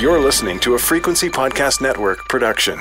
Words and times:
You're 0.00 0.20
listening 0.20 0.60
to 0.60 0.74
a 0.74 0.78
Frequency 0.78 1.30
Podcast 1.30 1.80
Network 1.80 2.28
production. 2.28 2.78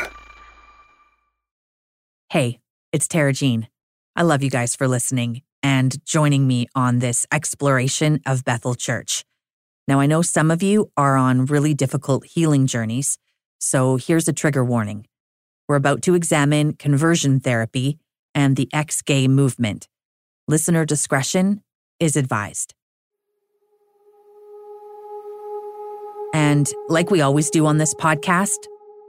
Hey, 2.30 2.60
it's 2.92 3.08
Tara 3.08 3.32
Jean. 3.32 3.70
I 4.16 4.24
love 4.24 4.44
you 4.44 4.50
guys 4.50 4.76
for 4.76 4.88
listening 4.88 5.42
and 5.64 6.04
joining 6.06 6.48
me 6.48 6.68
on 6.76 7.00
this 7.00 7.26
exploration 7.32 8.20
of 8.26 8.44
Bethel 8.44 8.76
Church. 8.76 9.24
Now, 9.88 10.02
I 10.02 10.06
know 10.06 10.22
some 10.22 10.52
of 10.52 10.62
you 10.62 10.92
are 10.98 11.16
on 11.16 11.46
really 11.46 11.74
difficult 11.74 12.26
healing 12.26 12.68
journeys, 12.68 13.18
so 13.58 13.96
here's 13.96 14.28
a 14.28 14.34
trigger 14.34 14.66
warning. 14.66 15.08
We're 15.70 15.76
about 15.78 16.02
to 16.04 16.14
examine 16.14 16.74
conversion 16.74 17.40
therapy 17.40 18.00
and 18.34 18.58
the 18.58 18.68
ex 18.74 19.02
gay 19.02 19.28
movement. 19.30 19.88
Listener 20.48 20.86
discretion 20.86 21.64
is 22.02 22.18
advised. 22.18 22.74
And 26.56 26.70
like 26.88 27.12
we 27.12 27.20
always 27.20 27.50
do 27.50 27.66
on 27.66 27.80
this 27.80 27.94
podcast, 27.94 28.68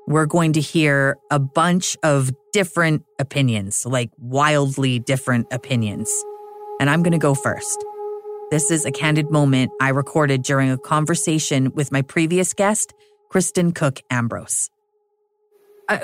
we're 0.09 0.27
going 0.27 0.52
to 0.54 0.60
hear 0.60 1.16
a 1.30 1.38
bunch 1.38 1.96
of 2.02 2.32
different 2.52 3.04
opinions, 3.20 3.87
like 3.87 4.10
wildly 4.18 4.98
different 4.98 5.46
opinions. 5.52 6.10
And 6.80 6.90
I'm 6.90 7.04
going 7.04 7.12
to 7.12 7.18
go 7.18 7.37
first. 7.37 7.84
This 8.51 8.73
is 8.73 8.84
a 8.84 8.90
candid 8.90 9.30
moment 9.30 9.70
I 9.80 9.90
recorded 9.90 10.42
during 10.42 10.73
a 10.73 10.78
conversation 10.78 11.70
with 11.73 11.92
my 11.92 12.02
previous 12.02 12.52
guest, 12.52 12.92
Kristen 13.30 13.70
Cook 13.70 14.01
Ambrose 14.10 14.68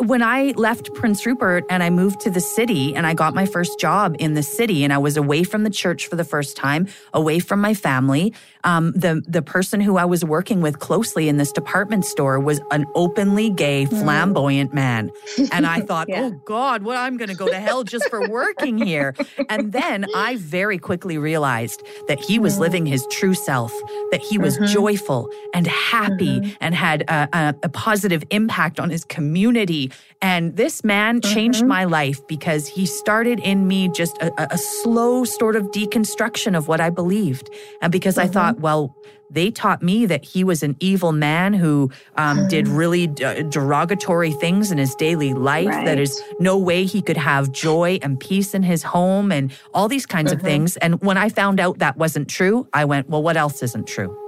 when 0.00 0.22
I 0.22 0.52
left 0.56 0.94
Prince 0.94 1.26
Rupert 1.26 1.64
and 1.68 1.82
I 1.82 1.90
moved 1.90 2.20
to 2.20 2.30
the 2.30 2.40
city 2.40 2.94
and 2.94 3.04
I 3.06 3.14
got 3.14 3.34
my 3.34 3.46
first 3.46 3.80
job 3.80 4.14
in 4.18 4.34
the 4.34 4.42
city 4.42 4.84
and 4.84 4.92
I 4.92 4.98
was 4.98 5.16
away 5.16 5.42
from 5.42 5.64
the 5.64 5.70
church 5.70 6.06
for 6.06 6.14
the 6.14 6.24
first 6.24 6.56
time, 6.56 6.86
away 7.12 7.40
from 7.40 7.60
my 7.60 7.74
family. 7.74 8.32
Um, 8.64 8.92
the 8.92 9.24
the 9.26 9.42
person 9.42 9.80
who 9.80 9.96
I 9.96 10.04
was 10.04 10.24
working 10.24 10.60
with 10.60 10.78
closely 10.78 11.28
in 11.28 11.36
this 11.36 11.50
department 11.50 12.04
store 12.04 12.38
was 12.38 12.60
an 12.70 12.86
openly 12.94 13.50
gay, 13.50 13.86
hmm. 13.86 14.02
flamboyant 14.02 14.70
mm. 14.70 14.74
man, 14.74 15.10
and 15.50 15.66
I 15.66 15.80
thought, 15.88 16.08
yeah. 16.08 16.22
oh 16.22 16.30
God, 16.44 16.84
well 16.84 17.02
I'm 17.02 17.16
going 17.16 17.30
to 17.30 17.34
go 17.34 17.48
to 17.48 17.58
hell 17.58 17.82
just 17.82 18.08
for 18.08 18.28
working 18.28 18.78
here. 18.78 19.16
And 19.48 19.72
then 19.72 20.06
I 20.14 20.36
very 20.36 20.78
quickly 20.78 21.18
realized 21.18 21.82
that 22.06 22.20
he 22.20 22.38
was 22.38 22.56
mm. 22.56 22.60
living 22.60 22.86
his 22.86 23.04
true 23.10 23.34
self, 23.34 23.72
that 24.12 24.20
he 24.20 24.38
was 24.38 24.56
mm-hmm. 24.56 24.72
joyful 24.72 25.28
and 25.54 25.66
happy 25.66 26.38
mm-hmm. 26.38 26.52
and 26.60 26.72
had 26.72 27.02
a, 27.02 27.28
a, 27.32 27.54
a 27.64 27.68
positive 27.68 28.22
impact 28.30 28.78
on 28.78 28.88
his 28.88 29.04
community 29.04 29.71
and 30.20 30.56
this 30.56 30.84
man 30.84 31.20
mm-hmm. 31.20 31.34
changed 31.34 31.64
my 31.66 31.84
life 31.84 32.26
because 32.26 32.68
he 32.68 32.86
started 32.86 33.40
in 33.40 33.66
me 33.66 33.88
just 33.88 34.16
a, 34.18 34.54
a, 34.54 34.58
slow 34.58 35.24
sort 35.24 35.56
of 35.56 35.64
deconstruction 35.72 36.56
of 36.56 36.68
what 36.68 36.80
I 36.80 36.90
believed. 36.90 37.50
And 37.80 37.90
because 37.90 38.16
mm-hmm. 38.16 38.28
I 38.28 38.32
thought, 38.32 38.60
well, 38.60 38.96
they 39.32 39.50
taught 39.50 39.82
me 39.82 40.06
that 40.06 40.24
he 40.24 40.44
was 40.44 40.62
an 40.62 40.76
evil 40.78 41.10
man 41.10 41.54
who 41.54 41.90
um, 42.16 42.46
did 42.48 42.68
really 42.68 43.06
d- 43.06 43.42
derogatory 43.48 44.32
things 44.32 44.70
in 44.70 44.78
his 44.78 44.94
daily 44.94 45.32
life. 45.32 45.68
Right. 45.68 45.86
That 45.86 45.98
is 45.98 46.22
no 46.38 46.58
way 46.58 46.84
he 46.84 47.00
could 47.00 47.16
have 47.16 47.50
joy 47.50 47.98
and 48.02 48.20
peace 48.20 48.54
in 48.54 48.62
his 48.62 48.82
home 48.82 49.32
and 49.32 49.50
all 49.72 49.88
these 49.88 50.06
kinds 50.06 50.30
mm-hmm. 50.30 50.40
of 50.40 50.44
things. 50.44 50.76
And 50.76 51.00
when 51.00 51.16
I 51.16 51.30
found 51.30 51.60
out 51.60 51.78
that 51.78 51.96
wasn't 51.96 52.28
true, 52.28 52.68
I 52.72 52.84
went, 52.84 53.08
well, 53.08 53.22
what 53.22 53.36
else 53.36 53.62
isn't 53.62 53.88
true? 53.88 54.21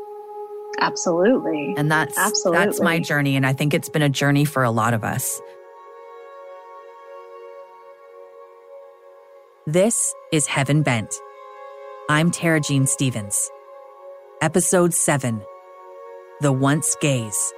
Absolutely. 0.80 1.74
And 1.76 1.90
that's 1.90 2.16
Absolutely. 2.18 2.64
that's 2.64 2.80
my 2.80 2.98
journey 2.98 3.36
and 3.36 3.46
I 3.46 3.52
think 3.52 3.74
it's 3.74 3.88
been 3.88 4.02
a 4.02 4.08
journey 4.08 4.44
for 4.44 4.62
a 4.62 4.70
lot 4.70 4.94
of 4.94 5.04
us. 5.04 5.40
This 9.66 10.14
is 10.30 10.46
Heaven 10.46 10.82
Bent. 10.82 11.14
I'm 12.10 12.30
Tara 12.30 12.60
Jean 12.60 12.86
Stevens. 12.86 13.50
Episode 14.42 14.92
7 14.92 15.40
The 16.42 16.52
Once 16.52 16.94
Gays. 17.00 17.52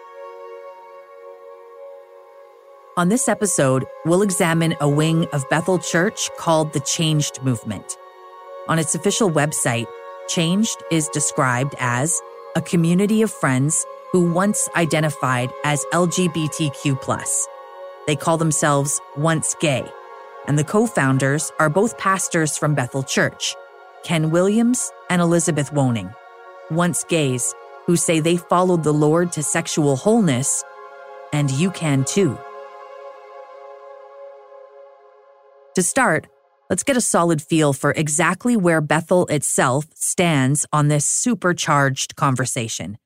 On 2.96 3.08
this 3.08 3.28
episode, 3.28 3.84
we'll 4.04 4.22
examine 4.22 4.76
a 4.80 4.88
wing 4.88 5.26
of 5.32 5.44
Bethel 5.50 5.78
Church 5.78 6.30
called 6.38 6.72
the 6.72 6.80
Changed 6.80 7.42
Movement. 7.42 7.98
On 8.68 8.78
its 8.78 8.94
official 8.94 9.30
website, 9.30 9.86
Changed 10.28 10.82
is 10.90 11.08
described 11.08 11.74
as 11.78 12.18
a 12.56 12.62
community 12.62 13.20
of 13.20 13.30
friends 13.30 13.84
who 14.12 14.32
once 14.32 14.66
identified 14.74 15.50
as 15.62 15.84
LGBTQ. 15.92 17.46
They 18.06 18.16
call 18.16 18.38
themselves 18.38 18.98
Once 19.14 19.54
Gay, 19.60 19.86
and 20.48 20.58
the 20.58 20.64
co 20.64 20.86
founders 20.86 21.52
are 21.58 21.68
both 21.68 21.98
pastors 21.98 22.56
from 22.56 22.74
Bethel 22.74 23.02
Church, 23.02 23.54
Ken 24.04 24.30
Williams 24.30 24.90
and 25.10 25.20
Elizabeth 25.20 25.70
Woning, 25.70 26.14
once 26.70 27.04
gays 27.04 27.54
who 27.86 27.94
say 27.94 28.20
they 28.20 28.38
followed 28.38 28.84
the 28.84 28.92
Lord 28.92 29.32
to 29.32 29.42
sexual 29.42 29.94
wholeness, 29.94 30.64
and 31.34 31.50
you 31.50 31.70
can 31.70 32.04
too. 32.04 32.38
To 35.74 35.82
start, 35.82 36.26
Let's 36.68 36.82
get 36.82 36.96
a 36.96 37.00
solid 37.00 37.40
feel 37.40 37.72
for 37.72 37.92
exactly 37.92 38.56
where 38.56 38.80
Bethel 38.80 39.26
itself 39.26 39.86
stands 39.94 40.66
on 40.72 40.88
this 40.88 41.04
supercharged 41.04 42.16
conversation. 42.16 42.98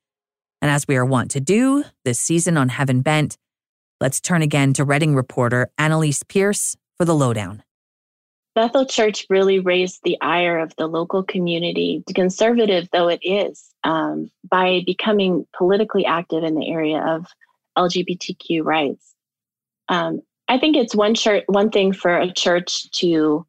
And 0.63 0.71
as 0.71 0.87
we 0.87 0.95
are 0.95 1.05
wont 1.05 1.29
to 1.31 1.39
do 1.39 1.83
this 2.03 2.19
season 2.19 2.57
on 2.57 2.69
Heaven 2.69 3.01
Bent, 3.01 3.37
let's 3.99 4.19
turn 4.19 4.41
again 4.41 4.73
to 4.73 4.83
Redding 4.83 5.15
reporter 5.15 5.69
Annelise 5.77 6.23
Pierce 6.23 6.75
for 6.97 7.05
the 7.05 7.13
lowdown. 7.13 7.61
Bethel 8.55 8.85
Church 8.85 9.27
really 9.29 9.59
raised 9.59 9.99
the 10.03 10.17
ire 10.21 10.57
of 10.57 10.75
the 10.77 10.87
local 10.87 11.23
community, 11.23 12.03
conservative 12.15 12.89
though 12.91 13.09
it 13.09 13.19
is, 13.21 13.69
um, 13.83 14.31
by 14.49 14.81
becoming 14.87 15.45
politically 15.55 16.05
active 16.05 16.43
in 16.43 16.55
the 16.55 16.67
area 16.67 16.99
of 16.99 17.27
LGBTQ 17.77 18.63
rights. 18.63 19.13
Um, 19.87 20.21
I 20.47 20.57
think 20.57 20.75
it's 20.75 20.95
one 20.95 21.13
church, 21.13 21.43
one 21.47 21.69
thing 21.69 21.93
for 21.93 22.17
a 22.17 22.33
church 22.33 22.89
to 22.91 23.45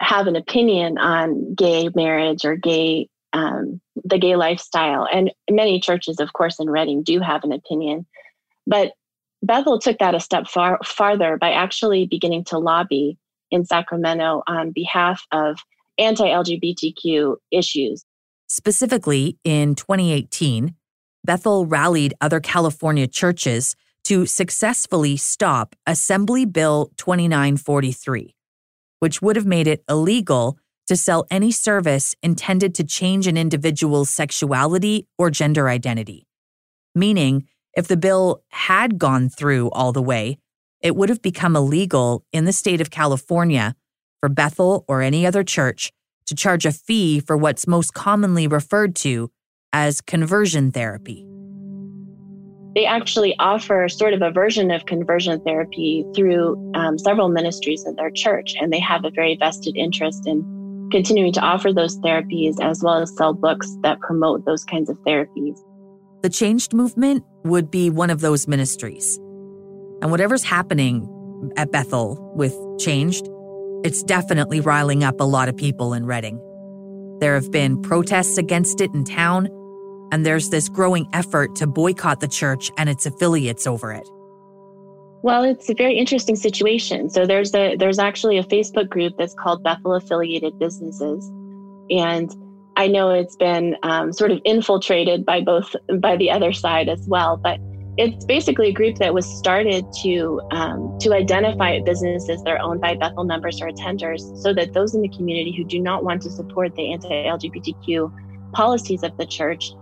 have 0.00 0.26
an 0.26 0.36
opinion 0.36 0.98
on 0.98 1.54
gay 1.54 1.88
marriage 1.94 2.44
or 2.44 2.56
gay 2.56 3.08
um, 3.32 3.80
the 4.04 4.18
gay 4.18 4.36
lifestyle. 4.36 5.06
And 5.12 5.32
many 5.50 5.80
churches 5.80 6.20
of 6.20 6.32
course 6.32 6.58
in 6.58 6.70
Redding 6.70 7.02
do 7.02 7.20
have 7.20 7.44
an 7.44 7.52
opinion. 7.52 8.06
But 8.66 8.92
bethel 9.42 9.78
took 9.78 9.98
that 9.98 10.14
a 10.14 10.20
step 10.20 10.46
far 10.48 10.78
farther 10.84 11.36
by 11.36 11.52
actually 11.52 12.06
beginning 12.06 12.44
to 12.44 12.58
lobby 12.58 13.18
in 13.50 13.64
sacramento 13.64 14.42
on 14.46 14.72
behalf 14.72 15.24
of 15.32 15.58
anti-lgbtq 15.98 17.36
issues. 17.50 18.04
Specifically 18.48 19.38
in 19.44 19.74
2018 19.74 20.74
bethel 21.24 21.66
rallied 21.66 22.14
other 22.20 22.38
california 22.38 23.06
churches 23.08 23.74
to 24.04 24.24
successfully 24.24 25.16
stop 25.16 25.74
assembly 25.86 26.44
bill 26.44 26.92
2943 26.96 28.35
which 29.00 29.20
would 29.20 29.36
have 29.36 29.46
made 29.46 29.66
it 29.66 29.84
illegal 29.88 30.58
to 30.86 30.96
sell 30.96 31.26
any 31.30 31.50
service 31.50 32.14
intended 32.22 32.74
to 32.74 32.84
change 32.84 33.26
an 33.26 33.36
individual's 33.36 34.10
sexuality 34.10 35.06
or 35.18 35.30
gender 35.30 35.68
identity. 35.68 36.26
Meaning, 36.94 37.48
if 37.76 37.88
the 37.88 37.96
bill 37.96 38.42
had 38.48 38.98
gone 38.98 39.28
through 39.28 39.70
all 39.70 39.92
the 39.92 40.02
way, 40.02 40.38
it 40.80 40.94
would 40.94 41.08
have 41.08 41.22
become 41.22 41.56
illegal 41.56 42.24
in 42.32 42.44
the 42.44 42.52
state 42.52 42.80
of 42.80 42.90
California 42.90 43.74
for 44.20 44.28
Bethel 44.28 44.84
or 44.88 45.02
any 45.02 45.26
other 45.26 45.42
church 45.42 45.92
to 46.26 46.34
charge 46.34 46.64
a 46.64 46.72
fee 46.72 47.20
for 47.20 47.36
what's 47.36 47.66
most 47.66 47.92
commonly 47.92 48.46
referred 48.46 48.94
to 48.96 49.30
as 49.72 50.00
conversion 50.00 50.70
therapy 50.70 51.25
they 52.76 52.84
actually 52.84 53.34
offer 53.38 53.88
sort 53.88 54.12
of 54.12 54.20
a 54.20 54.30
version 54.30 54.70
of 54.70 54.84
conversion 54.84 55.40
therapy 55.40 56.04
through 56.14 56.72
um, 56.74 56.98
several 56.98 57.30
ministries 57.30 57.86
in 57.86 57.96
their 57.96 58.10
church, 58.10 58.54
and 58.60 58.70
they 58.70 58.78
have 58.78 59.06
a 59.06 59.10
very 59.10 59.34
vested 59.34 59.74
interest 59.78 60.26
in 60.26 60.88
continuing 60.92 61.32
to 61.32 61.40
offer 61.40 61.72
those 61.72 61.98
therapies 62.00 62.60
as 62.60 62.82
well 62.82 62.98
as 62.98 63.16
sell 63.16 63.32
books 63.32 63.74
that 63.82 63.98
promote 64.00 64.44
those 64.44 64.62
kinds 64.62 64.90
of 64.90 64.98
therapies. 65.04 65.58
The 66.22 66.28
Changed 66.28 66.74
Movement 66.74 67.24
would 67.44 67.70
be 67.70 67.88
one 67.88 68.10
of 68.10 68.20
those 68.20 68.46
ministries. 68.46 69.16
And 70.02 70.10
whatever's 70.10 70.44
happening 70.44 71.08
at 71.56 71.72
Bethel 71.72 72.30
with 72.36 72.54
Changed, 72.78 73.26
it's 73.84 74.02
definitely 74.02 74.60
riling 74.60 75.02
up 75.02 75.18
a 75.18 75.24
lot 75.24 75.48
of 75.48 75.56
people 75.56 75.94
in 75.94 76.04
Redding. 76.04 76.38
There 77.20 77.36
have 77.36 77.50
been 77.50 77.80
protests 77.80 78.36
against 78.36 78.82
it 78.82 78.90
in 78.92 79.04
town, 79.04 79.48
and 80.12 80.24
there's 80.24 80.50
this 80.50 80.68
growing 80.68 81.08
effort 81.12 81.54
to 81.56 81.66
boycott 81.66 82.20
the 82.20 82.28
church 82.28 82.70
and 82.78 82.88
its 82.88 83.06
affiliates 83.06 83.66
over 83.66 83.92
it. 83.92 84.08
Well, 85.22 85.42
it's 85.42 85.68
a 85.68 85.74
very 85.74 85.98
interesting 85.98 86.36
situation. 86.36 87.10
So 87.10 87.26
there's 87.26 87.54
a 87.54 87.76
there's 87.76 87.98
actually 87.98 88.38
a 88.38 88.44
Facebook 88.44 88.88
group 88.88 89.14
that's 89.18 89.34
called 89.34 89.62
Bethel 89.62 89.94
Affiliated 89.94 90.58
Businesses, 90.58 91.28
and 91.90 92.30
I 92.76 92.86
know 92.86 93.10
it's 93.10 93.34
been 93.36 93.76
um, 93.82 94.12
sort 94.12 94.30
of 94.30 94.40
infiltrated 94.44 95.24
by 95.24 95.40
both 95.40 95.74
by 95.98 96.16
the 96.16 96.30
other 96.30 96.52
side 96.52 96.88
as 96.88 97.04
well. 97.08 97.36
But 97.36 97.58
it's 97.96 98.24
basically 98.26 98.68
a 98.68 98.72
group 98.72 98.98
that 98.98 99.14
was 99.14 99.26
started 99.26 99.86
to 100.02 100.40
um, 100.52 100.96
to 101.00 101.12
identify 101.14 101.80
businesses 101.80 102.42
that 102.44 102.50
are 102.50 102.60
owned 102.60 102.80
by 102.80 102.94
Bethel 102.94 103.24
members 103.24 103.60
or 103.60 103.68
attenders, 103.68 104.20
so 104.42 104.52
that 104.54 104.74
those 104.74 104.94
in 104.94 105.00
the 105.00 105.08
community 105.08 105.50
who 105.56 105.64
do 105.64 105.80
not 105.80 106.04
want 106.04 106.22
to 106.22 106.30
support 106.30 106.76
the 106.76 106.92
anti-LGBTQ 106.92 108.52
policies 108.52 109.02
of 109.02 109.16
the 109.16 109.26
church 109.26 109.72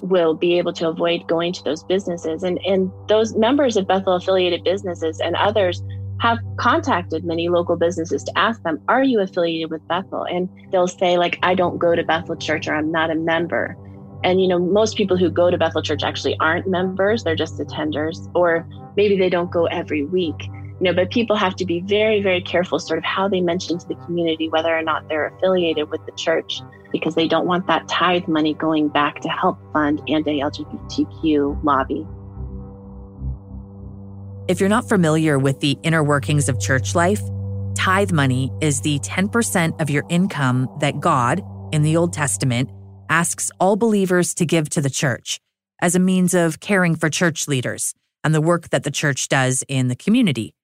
will 0.00 0.34
be 0.34 0.58
able 0.58 0.72
to 0.74 0.88
avoid 0.88 1.26
going 1.26 1.52
to 1.52 1.64
those 1.64 1.82
businesses. 1.84 2.42
And, 2.42 2.58
and 2.66 2.90
those 3.08 3.34
members 3.36 3.76
of 3.76 3.86
Bethel 3.86 4.14
affiliated 4.14 4.64
businesses 4.64 5.20
and 5.20 5.36
others 5.36 5.82
have 6.20 6.38
contacted 6.56 7.24
many 7.24 7.48
local 7.48 7.76
businesses 7.76 8.24
to 8.24 8.38
ask 8.38 8.62
them, 8.62 8.80
Are 8.88 9.02
you 9.02 9.20
affiliated 9.20 9.70
with 9.70 9.86
Bethel? 9.88 10.24
And 10.24 10.48
they'll 10.70 10.88
say, 10.88 11.16
like, 11.16 11.38
I 11.42 11.54
don't 11.54 11.78
go 11.78 11.94
to 11.94 12.02
Bethel 12.02 12.36
Church 12.36 12.66
or 12.66 12.74
I'm 12.74 12.90
not 12.90 13.10
a 13.10 13.14
member. 13.14 13.76
And, 14.24 14.40
you 14.40 14.48
know, 14.48 14.58
most 14.58 14.96
people 14.96 15.16
who 15.16 15.30
go 15.30 15.50
to 15.50 15.56
Bethel 15.56 15.82
Church 15.82 16.02
actually 16.02 16.36
aren't 16.40 16.66
members, 16.66 17.22
they're 17.22 17.36
just 17.36 17.58
attenders, 17.58 18.28
or 18.34 18.68
maybe 18.96 19.16
they 19.16 19.30
don't 19.30 19.50
go 19.50 19.66
every 19.66 20.04
week. 20.04 20.48
You 20.80 20.84
know, 20.84 20.94
but 20.94 21.10
people 21.10 21.34
have 21.34 21.56
to 21.56 21.64
be 21.64 21.80
very, 21.80 22.22
very 22.22 22.40
careful 22.40 22.78
sort 22.78 22.98
of 22.98 23.04
how 23.04 23.28
they 23.28 23.40
mention 23.40 23.78
to 23.78 23.88
the 23.88 23.96
community 23.96 24.48
whether 24.48 24.76
or 24.76 24.82
not 24.82 25.08
they're 25.08 25.26
affiliated 25.26 25.90
with 25.90 26.04
the 26.06 26.12
church 26.12 26.62
because 26.92 27.14
they 27.14 27.26
don't 27.26 27.46
want 27.46 27.66
that 27.66 27.88
tithe 27.88 28.28
money 28.28 28.54
going 28.54 28.88
back 28.88 29.20
to 29.20 29.28
help 29.28 29.58
fund 29.72 30.00
anti-LGBTQ 30.08 31.64
lobby. 31.64 32.06
If 34.46 34.60
you're 34.60 34.68
not 34.68 34.88
familiar 34.88 35.38
with 35.38 35.60
the 35.60 35.76
inner 35.82 36.02
workings 36.02 36.48
of 36.48 36.60
church 36.60 36.94
life, 36.94 37.20
tithe 37.74 38.12
money 38.12 38.50
is 38.62 38.80
the 38.80 38.98
10% 39.00 39.80
of 39.80 39.90
your 39.90 40.04
income 40.08 40.68
that 40.80 41.00
God, 41.00 41.42
in 41.72 41.82
the 41.82 41.96
Old 41.96 42.12
Testament, 42.12 42.70
asks 43.10 43.50
all 43.58 43.76
believers 43.76 44.32
to 44.34 44.46
give 44.46 44.70
to 44.70 44.80
the 44.80 44.90
church 44.90 45.40
as 45.82 45.94
a 45.94 45.98
means 45.98 46.34
of 46.34 46.60
caring 46.60 46.94
for 46.94 47.10
church 47.10 47.46
leaders 47.48 47.94
and 48.24 48.34
the 48.34 48.40
work 48.40 48.70
that 48.70 48.84
the 48.84 48.90
church 48.90 49.28
does 49.28 49.64
in 49.68 49.88
the 49.88 49.96
community. 49.96 50.54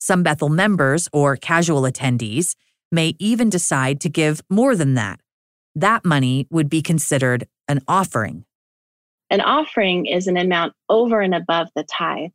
Some 0.00 0.22
Bethel 0.22 0.48
members 0.48 1.08
or 1.12 1.36
casual 1.36 1.82
attendees 1.82 2.56
may 2.90 3.14
even 3.18 3.50
decide 3.50 4.00
to 4.00 4.08
give 4.08 4.42
more 4.50 4.74
than 4.74 4.94
that. 4.94 5.20
That 5.74 6.04
money 6.04 6.48
would 6.50 6.68
be 6.68 6.82
considered 6.82 7.46
an 7.68 7.80
offering. 7.86 8.44
An 9.30 9.40
offering 9.40 10.06
is 10.06 10.26
an 10.26 10.36
amount 10.36 10.72
over 10.88 11.20
and 11.20 11.34
above 11.34 11.68
the 11.76 11.84
tithe 11.84 12.30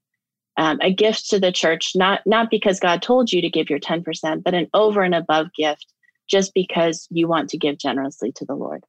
um, 0.57 0.79
a 0.81 0.93
gift 0.93 1.29
to 1.29 1.39
the 1.39 1.51
church, 1.51 1.91
not 1.95 2.21
not 2.25 2.49
because 2.49 2.79
God 2.79 3.01
told 3.01 3.31
you 3.31 3.41
to 3.41 3.49
give 3.49 3.69
your 3.69 3.79
10%, 3.79 4.43
but 4.43 4.53
an 4.53 4.67
over 4.73 5.01
and 5.01 5.15
above 5.15 5.47
gift 5.53 5.93
just 6.27 6.53
because 6.53 7.07
you 7.11 7.27
want 7.27 7.49
to 7.49 7.57
give 7.57 7.77
generously 7.77 8.31
to 8.33 8.45
the 8.45 8.55
Lord. 8.55 8.83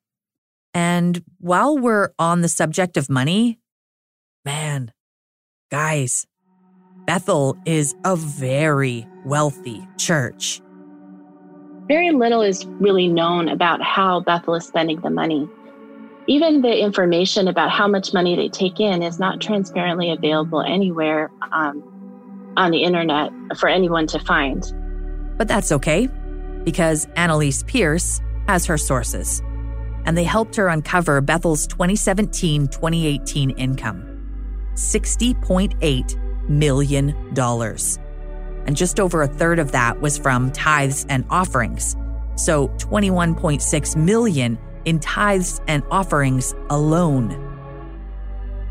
And 0.72 1.22
while 1.38 1.76
we're 1.76 2.10
on 2.18 2.42
the 2.42 2.48
subject 2.48 2.96
of 2.96 3.10
money, 3.10 3.58
man, 4.44 4.92
guys, 5.70 6.26
Bethel 7.06 7.56
is 7.64 7.94
a 8.04 8.16
very 8.16 9.06
wealthy 9.24 9.86
church. 9.96 10.60
Very 11.86 12.10
little 12.10 12.42
is 12.42 12.66
really 12.66 13.06
known 13.06 13.48
about 13.48 13.80
how 13.80 14.20
Bethel 14.20 14.56
is 14.56 14.66
spending 14.66 15.00
the 15.00 15.10
money. 15.10 15.48
Even 16.26 16.62
the 16.62 16.82
information 16.82 17.46
about 17.46 17.70
how 17.70 17.86
much 17.86 18.12
money 18.12 18.34
they 18.34 18.48
take 18.48 18.80
in 18.80 19.04
is 19.04 19.20
not 19.20 19.40
transparently 19.40 20.10
available 20.10 20.60
anywhere 20.62 21.30
um, 21.52 22.52
on 22.56 22.72
the 22.72 22.82
internet 22.82 23.30
for 23.56 23.68
anyone 23.68 24.08
to 24.08 24.18
find. 24.18 24.64
But 25.38 25.46
that's 25.46 25.70
okay, 25.70 26.08
because 26.64 27.06
Annelise 27.14 27.62
Pierce 27.62 28.20
has 28.48 28.66
her 28.66 28.76
sources, 28.76 29.40
and 30.06 30.18
they 30.18 30.24
helped 30.24 30.56
her 30.56 30.66
uncover 30.66 31.20
Bethel's 31.20 31.68
2017 31.68 32.66
2018 32.66 33.50
income 33.50 34.12
$60.8 34.74 36.25
million. 36.48 37.14
And 38.66 38.76
just 38.76 38.98
over 38.98 39.22
a 39.22 39.28
third 39.28 39.58
of 39.58 39.72
that 39.72 40.00
was 40.00 40.18
from 40.18 40.50
tithes 40.52 41.06
and 41.08 41.24
offerings. 41.30 41.96
So 42.36 42.68
21.6 42.78 43.96
million 43.96 44.58
in 44.84 45.00
tithes 45.00 45.60
and 45.66 45.82
offerings 45.90 46.54
alone. 46.70 47.28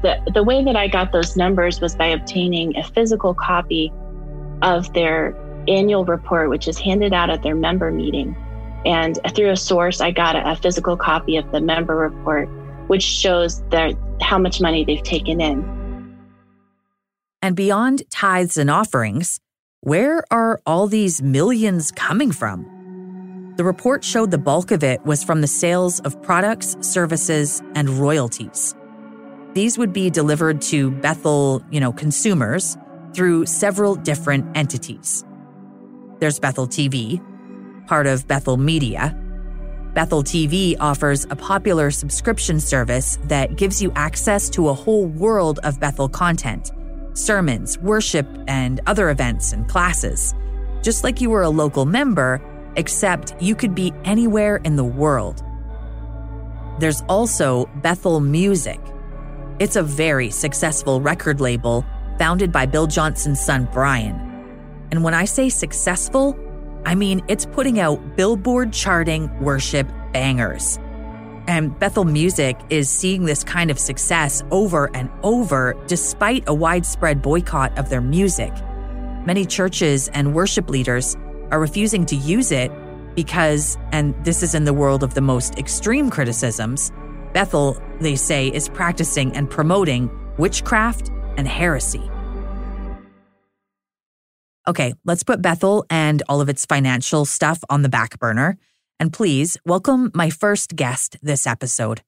The, 0.01 0.19
the 0.33 0.43
way 0.43 0.63
that 0.63 0.75
I 0.75 0.87
got 0.87 1.11
those 1.11 1.35
numbers 1.35 1.81
was 1.81 1.95
by 1.95 2.07
obtaining 2.07 2.77
a 2.77 2.83
physical 2.83 3.33
copy 3.33 3.91
of 4.61 4.93
their 4.93 5.35
annual 5.67 6.05
report, 6.05 6.49
which 6.49 6.67
is 6.67 6.77
handed 6.77 7.13
out 7.13 7.29
at 7.29 7.41
their 7.41 7.55
member 7.55 7.91
meeting. 7.91 8.35
And 8.85 9.19
through 9.33 9.49
a 9.49 9.57
source, 9.57 9.99
I 9.99 10.11
got 10.11 10.35
a, 10.35 10.51
a 10.51 10.55
physical 10.55 10.95
copy 10.95 11.37
of 11.37 11.51
the 11.51 11.59
member 11.59 11.95
report, 11.95 12.47
which 12.87 13.01
shows 13.01 13.63
that 13.71 13.95
how 14.21 14.37
much 14.37 14.61
money 14.61 14.85
they've 14.85 15.01
taken 15.01 15.41
in. 15.41 15.84
And 17.45 17.55
beyond 17.55 18.01
tithes 18.09 18.57
and 18.57 18.71
offerings, 18.71 19.39
where 19.81 20.23
are 20.31 20.59
all 20.65 20.87
these 20.87 21.21
millions 21.21 21.91
coming 21.91 22.31
from? 22.31 23.53
The 23.55 23.63
report 23.63 24.03
showed 24.03 24.31
the 24.31 24.39
bulk 24.39 24.71
of 24.71 24.83
it 24.83 25.05
was 25.05 25.23
from 25.23 25.41
the 25.41 25.47
sales 25.47 25.99
of 25.99 26.19
products, 26.23 26.75
services, 26.81 27.61
and 27.75 27.87
royalties. 27.87 28.73
These 29.53 29.77
would 29.77 29.93
be 29.93 30.09
delivered 30.09 30.59
to 30.73 30.89
Bethel, 30.89 31.63
you 31.69 31.79
know, 31.79 31.93
consumers 31.93 32.77
through 33.13 33.45
several 33.45 33.93
different 33.93 34.57
entities. 34.57 35.23
There's 36.17 36.39
Bethel 36.39 36.67
TV, 36.67 37.21
part 37.85 38.07
of 38.07 38.27
Bethel 38.27 38.57
Media. 38.57 39.15
Bethel 39.93 40.23
TV 40.23 40.77
offers 40.79 41.25
a 41.29 41.35
popular 41.35 41.91
subscription 41.91 42.59
service 42.59 43.19
that 43.25 43.55
gives 43.55 43.83
you 43.83 43.91
access 43.95 44.49
to 44.49 44.69
a 44.69 44.73
whole 44.73 45.05
world 45.05 45.59
of 45.61 45.79
Bethel 45.79 46.09
content 46.09 46.71
sermons, 47.15 47.79
worship, 47.79 48.27
and 48.47 48.79
other 48.85 49.09
events 49.09 49.51
and 49.51 49.67
classes. 49.67 50.35
Just 50.81 51.03
like 51.03 51.19
you 51.19 51.31
were 51.31 51.41
a 51.41 51.49
local 51.49 51.85
member, 51.85 52.41
except 52.75 53.33
you 53.41 53.55
could 53.55 53.73
be 53.73 53.91
anywhere 54.03 54.57
in 54.57 54.75
the 54.75 54.83
world. 54.83 55.41
There's 56.79 57.01
also 57.09 57.65
Bethel 57.77 58.19
Music. 58.19 58.79
It's 59.59 59.77
a 59.77 59.83
very 59.83 60.29
successful 60.29 61.01
record 61.01 61.39
label 61.39 61.85
founded 62.19 62.51
by 62.51 62.65
Bill 62.65 62.87
Johnson's 62.87 63.39
son 63.39 63.67
Brian. 63.71 64.15
And 64.91 65.03
when 65.03 65.13
I 65.13 65.25
say 65.25 65.49
successful, 65.49 66.37
I 66.85 66.95
mean 66.95 67.23
it's 67.27 67.45
putting 67.45 67.79
out 67.79 68.15
billboard 68.15 68.73
charting 68.73 69.29
worship 69.39 69.87
bangers. 70.13 70.77
And 71.47 71.77
Bethel 71.79 72.05
Music 72.05 72.59
is 72.69 72.89
seeing 72.89 73.25
this 73.25 73.43
kind 73.43 73.69
of 73.69 73.77
success 73.77 74.43
over 74.51 74.89
and 74.95 75.09
over 75.23 75.75
despite 75.87 76.43
a 76.47 76.53
widespread 76.53 77.21
boycott 77.21 77.77
of 77.77 77.89
their 77.89 78.01
music. 78.01 78.53
Many 79.25 79.45
churches 79.45 80.07
and 80.09 80.33
worship 80.33 80.69
leaders 80.69 81.15
are 81.51 81.59
refusing 81.59 82.05
to 82.07 82.15
use 82.15 82.51
it 82.51 82.71
because, 83.15 83.77
and 83.91 84.15
this 84.25 84.43
is 84.43 84.55
in 84.55 84.65
the 84.65 84.73
world 84.73 85.03
of 85.03 85.13
the 85.13 85.21
most 85.21 85.57
extreme 85.57 86.09
criticisms, 86.09 86.91
Bethel, 87.33 87.81
they 87.99 88.15
say, 88.15 88.47
is 88.47 88.69
practicing 88.69 89.35
and 89.35 89.49
promoting 89.49 90.09
witchcraft 90.37 91.11
and 91.37 91.47
heresy. 91.47 92.09
Okay, 94.67 94.93
let's 95.05 95.23
put 95.23 95.41
Bethel 95.41 95.85
and 95.89 96.23
all 96.27 96.41
of 96.41 96.49
its 96.49 96.65
financial 96.65 97.25
stuff 97.25 97.63
on 97.69 97.83
the 97.83 97.89
back 97.89 98.17
burner. 98.19 98.57
And 98.99 99.11
please 99.11 99.57
welcome 99.65 100.11
my 100.13 100.29
first 100.29 100.75
guest 100.75 101.17
this 101.21 101.45
episode. 101.45 102.01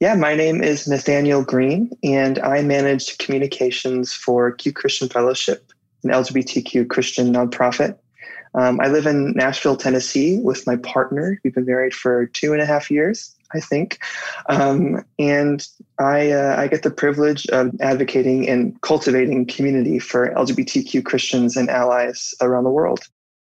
Yeah, 0.00 0.14
my 0.16 0.34
name 0.34 0.60
is 0.60 0.88
Nathaniel 0.88 1.44
Green, 1.44 1.90
and 2.02 2.40
I 2.40 2.62
manage 2.62 3.16
communications 3.18 4.12
for 4.12 4.50
Q 4.50 4.72
Christian 4.72 5.08
Fellowship, 5.08 5.72
an 6.02 6.10
LGBTQ 6.10 6.88
Christian 6.88 7.32
nonprofit. 7.32 7.96
Um, 8.54 8.80
I 8.80 8.88
live 8.88 9.06
in 9.06 9.32
Nashville, 9.32 9.76
Tennessee 9.76 10.40
with 10.40 10.66
my 10.66 10.76
partner. 10.76 11.40
We've 11.44 11.54
been 11.54 11.64
married 11.64 11.94
for 11.94 12.26
two 12.26 12.52
and 12.52 12.60
a 12.60 12.66
half 12.66 12.90
years, 12.90 13.34
I 13.54 13.60
think. 13.60 14.00
Um, 14.48 15.04
and 15.20 15.66
I, 16.00 16.32
uh, 16.32 16.56
I 16.58 16.66
get 16.66 16.82
the 16.82 16.90
privilege 16.90 17.46
of 17.46 17.70
advocating 17.80 18.48
and 18.48 18.78
cultivating 18.82 19.46
community 19.46 20.00
for 20.00 20.34
LGBTQ 20.34 21.04
Christians 21.04 21.56
and 21.56 21.70
allies 21.70 22.34
around 22.40 22.64
the 22.64 22.70
world. 22.70 23.00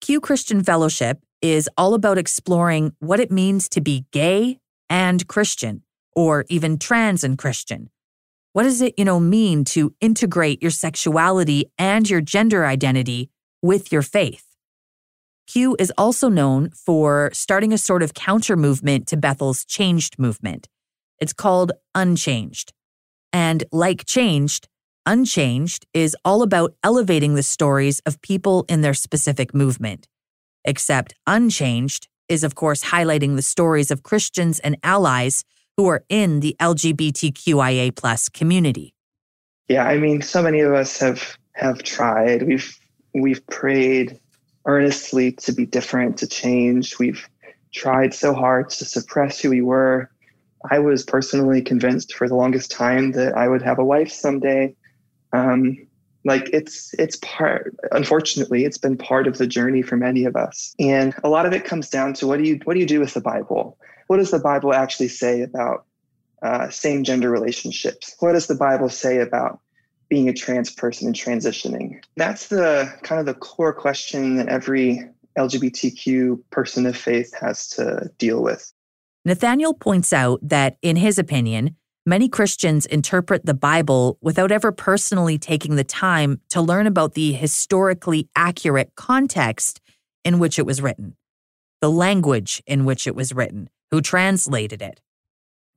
Q 0.02 0.20
Christian 0.20 0.64
Fellowship 0.64 1.22
is 1.42 1.70
all 1.78 1.94
about 1.94 2.18
exploring 2.18 2.94
what 3.00 3.20
it 3.20 3.32
means 3.32 3.68
to 3.70 3.82
be 3.82 4.06
gay 4.12 4.60
and 4.90 5.28
Christian, 5.28 5.84
or 6.16 6.46
even 6.50 6.78
trans 6.78 7.24
and 7.24 7.38
Christian. 7.38 7.90
What 8.54 8.64
does 8.64 8.82
it, 8.82 8.96
you 8.98 9.06
know, 9.06 9.20
mean 9.20 9.64
to 9.66 9.96
integrate 10.02 10.62
your 10.62 10.72
sexuality 10.72 11.72
and 11.78 12.10
your 12.10 12.22
gender 12.22 12.66
identity 12.66 13.30
with 13.62 13.92
your 13.92 14.02
faith? 14.02 14.46
Q 15.48 15.76
is 15.80 15.92
also 15.98 16.30
known 16.30 16.70
for 16.72 17.30
starting 17.34 17.74
a 17.74 17.78
sort 17.78 18.04
of 18.04 18.14
counter 18.14 18.56
movement 18.56 19.08
to 19.08 19.18
Bethel's 19.18 19.66
changed 19.66 20.20
movement. 20.20 20.68
It's 21.20 21.34
called 21.34 21.72
Unchanged. 21.96 22.74
And 23.34 23.64
like 23.72 24.06
Changed, 24.06 24.68
Unchanged 25.06 25.86
is 25.94 26.16
all 26.24 26.42
about 26.42 26.76
elevating 26.84 27.36
the 27.36 27.44
stories 27.44 28.02
of 28.06 28.22
people 28.22 28.66
in 28.68 28.82
their 28.82 28.94
specific 28.94 29.54
movement. 29.54 30.08
Except 30.66 31.14
Unchanged 31.28 32.08
is, 32.30 32.44
of 32.44 32.56
course, 32.56 32.86
highlighting 32.86 33.36
the 33.36 33.42
stories 33.42 33.92
of 33.92 34.04
Christians 34.04 34.60
and 34.60 34.78
allies 34.84 35.44
who 35.78 35.88
are 35.88 36.04
in 36.10 36.40
the 36.40 36.56
LGBTQIA 36.60 37.96
plus 37.96 38.30
community. 38.30 38.94
Yeah, 39.68 39.86
I 39.86 39.98
mean, 39.98 40.22
so 40.22 40.42
many 40.42 40.60
of 40.60 40.74
us 40.74 41.00
have 41.00 41.38
have 41.54 41.84
tried. 41.84 42.44
We've 42.44 42.78
we've 43.14 43.46
prayed 43.48 44.20
earnestly 44.66 45.32
to 45.34 45.52
be 45.52 45.66
different, 45.66 46.18
to 46.18 46.28
change. 46.28 47.00
We've 47.00 47.28
tried 47.74 48.14
so 48.14 48.34
hard 48.34 48.70
to 48.72 48.86
suppress 48.86 49.40
who 49.40 49.50
we 49.50 49.62
were. 49.62 50.10
I 50.70 50.80
was 50.80 51.04
personally 51.04 51.62
convinced 51.62 52.14
for 52.14 52.28
the 52.28 52.36
longest 52.36 52.72
time 52.72 53.14
that 53.14 53.36
I 53.36 53.48
would 53.48 53.62
have 53.62 53.80
a 53.80 53.86
wife 53.86 54.12
someday. 54.12 54.76
Um, 55.34 55.88
like 56.24 56.50
it's 56.54 56.94
it's 56.96 57.18
part 57.22 57.76
unfortunately 57.92 58.66
it's 58.66 58.78
been 58.78 58.98
part 58.98 59.28
of 59.28 59.38
the 59.38 59.48
journey 59.48 59.82
for 59.82 59.98
many 59.98 60.26
of 60.26 60.36
us. 60.36 60.74
And 60.80 61.14
a 61.24 61.30
lot 61.30 61.46
of 61.46 61.54
it 61.54 61.66
comes 61.66 61.90
down 61.90 62.14
to 62.16 62.28
what 62.28 62.38
do 62.38 62.44
you 62.44 62.60
what 62.64 62.74
do 62.74 62.80
you 62.80 62.86
do 62.86 63.00
with 63.00 63.14
the 63.14 63.22
bible? 63.22 63.78
What 64.08 64.18
does 64.18 64.32
the 64.32 64.40
bible 64.40 64.74
actually 64.74 65.08
say 65.08 65.42
about 65.42 65.86
uh, 66.44 66.70
same 66.70 67.04
gender 67.04 67.30
relationships? 67.30 68.16
What 68.20 68.34
does 68.34 68.48
the 68.48 68.56
bible 68.56 68.90
say 68.90 69.20
about 69.20 69.60
being 70.10 70.28
a 70.28 70.34
trans 70.34 70.70
person 70.72 71.08
and 71.08 71.16
transitioning? 71.16 72.04
That's 72.18 72.48
the 72.48 72.94
kind 73.04 73.20
of 73.20 73.26
the 73.26 73.34
core 73.34 73.74
question 73.74 74.38
that 74.38 74.50
every 74.50 75.08
lgbtq 75.38 76.38
person 76.50 76.86
of 76.86 76.98
faith 76.98 77.34
has 77.40 77.70
to 77.70 78.12
deal 78.18 78.44
with. 78.44 78.72
Nathaniel 79.24 79.74
points 79.74 80.12
out 80.12 80.40
that 80.42 80.78
in 80.82 80.98
his 80.98 81.18
opinion 81.18 81.76
Many 82.06 82.30
Christians 82.30 82.88
interpret 82.88 83.46
the 83.46 83.54
Bible 83.54 84.18
without 84.22 84.52
ever 84.52 84.72
personally 84.72 85.38
taking 85.38 85.76
the 85.76 85.84
time 85.84 86.42
to 86.50 86.60
learn 86.60 86.88
about 86.88 87.14
the 87.14 87.32
historically 87.34 88.28
accurate 88.36 88.94
context 88.96 89.80
in 90.26 90.40
which 90.40 90.58
it 90.58 90.66
was 90.66 90.82
written, 90.82 91.16
the 91.80 91.92
language 91.92 92.64
in 92.66 92.86
which 92.86 93.06
it 93.06 93.16
was 93.16 93.34
written, 93.34 93.70
who 93.92 94.02
translated 94.02 94.82
it. 94.82 95.00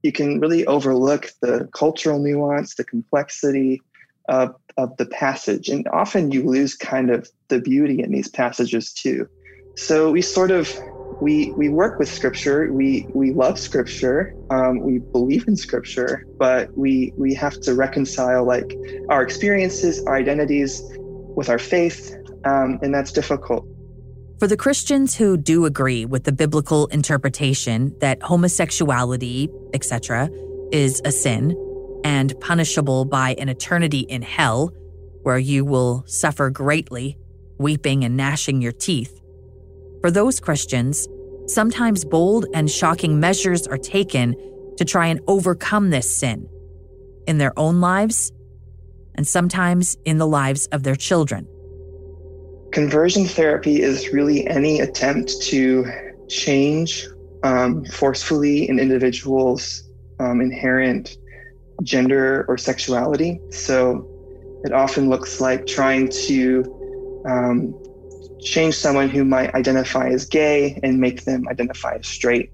You 0.03 0.13
can 0.13 0.41
really 0.41 0.65
overlook 0.65 1.31
the 1.43 1.69
cultural 1.75 2.19
nuance, 2.19 2.77
the 2.77 2.85
complexity 2.85 3.83
of, 4.31 4.55
of 4.79 4.97
the 4.97 5.07
passage, 5.07 5.69
and 5.69 5.87
often 5.89 6.31
you 6.31 6.49
lose 6.49 6.75
kind 6.75 7.11
of 7.11 7.29
the 7.49 7.61
beauty 7.61 8.03
in 8.03 8.11
these 8.11 8.29
passages 8.29 8.95
too. 8.95 9.29
So 9.77 10.11
we 10.11 10.23
sort 10.23 10.53
of 10.53 10.75
we 11.21 11.53
we 11.53 11.69
work 11.69 11.99
with 11.99 12.09
scripture. 12.09 12.73
We 12.73 13.07
we 13.15 13.33
love 13.33 13.59
scripture. 13.59 14.35
Um, 14.51 14.81
we 14.81 14.99
believe 14.99 15.47
in 15.49 15.57
scripture 15.57 16.25
but 16.39 16.77
we 16.77 17.13
we 17.17 17.35
have 17.35 17.59
to 17.61 17.75
reconcile 17.75 18.45
like 18.45 18.77
our 19.09 19.23
experiences 19.23 20.05
our 20.05 20.17
identities 20.17 20.83
with 21.37 21.49
our 21.49 21.59
faith 21.59 22.15
um, 22.45 22.79
and 22.83 22.93
that's 22.95 23.13
difficult. 23.13 23.67
For 24.39 24.47
the 24.47 24.57
christians 24.57 25.15
who 25.15 25.37
do 25.37 25.65
agree 25.65 26.05
with 26.05 26.25
the 26.25 26.33
biblical 26.33 26.87
interpretation 26.89 27.97
that 28.01 28.21
homosexuality 28.23 29.49
etc 29.73 30.29
is 30.71 31.01
a 31.05 31.13
sin 31.13 31.57
and 32.05 32.39
punishable 32.41 33.05
by 33.05 33.35
an 33.39 33.49
eternity 33.49 34.01
in 34.01 34.21
hell 34.21 34.71
where 35.23 35.39
you 35.39 35.65
will 35.65 36.05
suffer 36.07 36.51
greatly 36.51 37.17
weeping 37.59 38.05
and 38.05 38.17
gnashing 38.17 38.61
your 38.61 38.73
teeth 38.73 39.21
for 40.05 40.11
those 40.11 40.39
Christians, 40.39 41.09
sometimes 41.47 42.05
bold 42.05 42.45
and 42.53 42.71
shocking 42.71 43.21
measures 43.21 43.67
are 43.67 43.79
taken 43.79 44.35
to 44.77 44.85
try 44.85 45.07
and 45.07 45.19
overcome 45.27 45.89
this 45.89 46.15
sin 46.15 46.47
in 47.27 47.39
their 47.39 47.59
own 47.59 47.81
lives 47.81 48.31
and 49.15 49.27
sometimes 49.27 49.97
in 50.05 50.19
the 50.19 50.27
lives 50.27 50.67
of 50.73 50.83
their 50.83 50.95
children. 50.95 51.49
Conversion 52.71 53.25
therapy 53.25 53.81
is 53.81 54.13
really 54.13 54.47
any 54.47 54.81
attempt 54.81 55.41
to 55.45 55.87
change 56.29 57.07
um, 57.43 57.83
forcefully 57.87 58.69
an 58.69 58.79
individual's 58.79 59.89
um, 60.19 60.43
inherent 60.43 61.17
gender 61.83 62.45
or 62.47 62.59
sexuality. 62.59 63.41
So 63.49 64.07
it 64.65 64.73
often 64.75 65.09
looks 65.09 65.41
like 65.41 65.67
trying 65.67 66.11
to 66.27 67.23
um, 67.27 67.84
change 68.45 68.75
someone 68.75 69.09
who 69.09 69.25
might 69.25 69.55
identify 69.55 70.09
as 70.09 70.27
gay 70.27 70.79
and 70.83 71.01
make 71.01 71.25
them 71.25 71.49
identify 71.49 71.95
as 71.95 72.07
straight. 72.07 72.51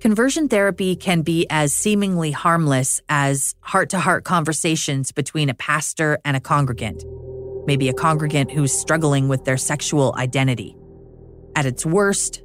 Conversion 0.00 0.48
therapy 0.48 0.94
can 0.94 1.22
be 1.22 1.46
as 1.50 1.72
seemingly 1.72 2.30
harmless 2.30 3.00
as 3.08 3.54
heart 3.60 3.90
to 3.90 3.98
heart 3.98 4.24
conversations 4.24 5.10
between 5.10 5.48
a 5.48 5.54
pastor 5.54 6.18
and 6.24 6.36
a 6.36 6.40
congregant, 6.40 7.04
maybe 7.66 7.88
a 7.88 7.94
congregant 7.94 8.50
who's 8.50 8.72
struggling 8.72 9.28
with 9.28 9.44
their 9.44 9.56
sexual 9.56 10.14
identity. 10.16 10.76
At 11.56 11.66
its 11.66 11.84
worst, 11.84 12.42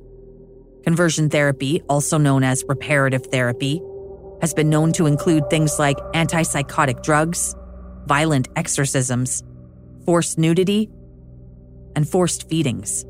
conversion 0.84 1.30
therapy, 1.30 1.82
also 1.88 2.18
known 2.18 2.44
as 2.44 2.64
reparative 2.68 3.28
therapy, 3.28 3.82
has 4.42 4.54
been 4.54 4.70
known 4.70 4.92
to 4.94 5.06
include 5.06 5.50
things 5.50 5.78
like 5.78 5.98
antipsychotic 6.14 7.04
drugs, 7.04 7.56
violent 8.08 8.50
exorcisms, 8.56 9.44
forced 10.06 10.40
nudity, 10.40 10.90
and 11.96 12.08
forced 12.08 12.50
feedings. 12.50 13.06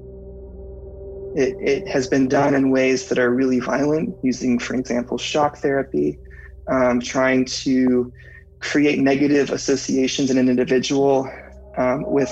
It, 1.36 1.56
it, 1.60 1.88
has 1.88 2.08
been 2.08 2.28
done 2.28 2.54
in 2.54 2.70
ways 2.70 3.10
that 3.10 3.18
are 3.18 3.32
really 3.32 3.60
violent, 3.60 4.16
using, 4.22 4.60
for 4.60 4.76
example, 4.76 5.18
shock 5.18 5.58
therapy, 5.58 6.20
um, 6.68 7.00
trying 7.00 7.46
to 7.46 8.14
create 8.60 9.00
negative 9.00 9.50
associations 9.50 10.30
in 10.30 10.38
an 10.38 10.48
individual 10.48 11.30
um, 11.78 12.04
with 12.06 12.32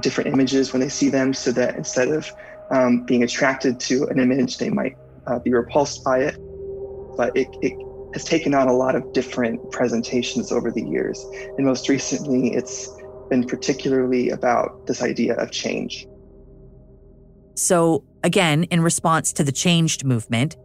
different 0.00 0.32
images 0.32 0.72
when 0.72 0.80
they 0.80 0.88
see 0.88 1.08
them, 1.08 1.32
so 1.32 1.52
that 1.52 1.76
instead 1.76 2.08
of 2.08 2.30
um, 2.70 3.04
being 3.04 3.22
attracted 3.22 3.78
to 3.80 4.04
an 4.08 4.18
image, 4.18 4.58
they 4.58 4.68
might 4.68 4.96
uh, 5.28 5.38
be 5.38 5.52
repulsed 5.52 6.02
by 6.02 6.18
it. 6.18 6.36
But 7.16 7.36
it, 7.36 7.48
it 7.62 7.72
has 8.14 8.24
taken 8.24 8.54
on 8.54 8.68
a 8.68 8.72
lot 8.72 8.94
of 8.94 9.12
different 9.12 9.70
presentations 9.70 10.50
over 10.50 10.70
the 10.70 10.82
years. 10.82 11.24
And 11.56 11.66
most 11.66 11.88
recently, 11.88 12.54
it's 12.54 12.88
been 13.28 13.44
particularly 13.44 14.30
about 14.30 14.86
this 14.86 15.02
idea 15.02 15.34
of 15.34 15.50
change. 15.50 16.06
So, 17.54 18.04
again, 18.22 18.64
in 18.64 18.82
response 18.82 19.32
to 19.34 19.44
the 19.44 19.52
changed 19.52 20.04
movement, 20.04 20.56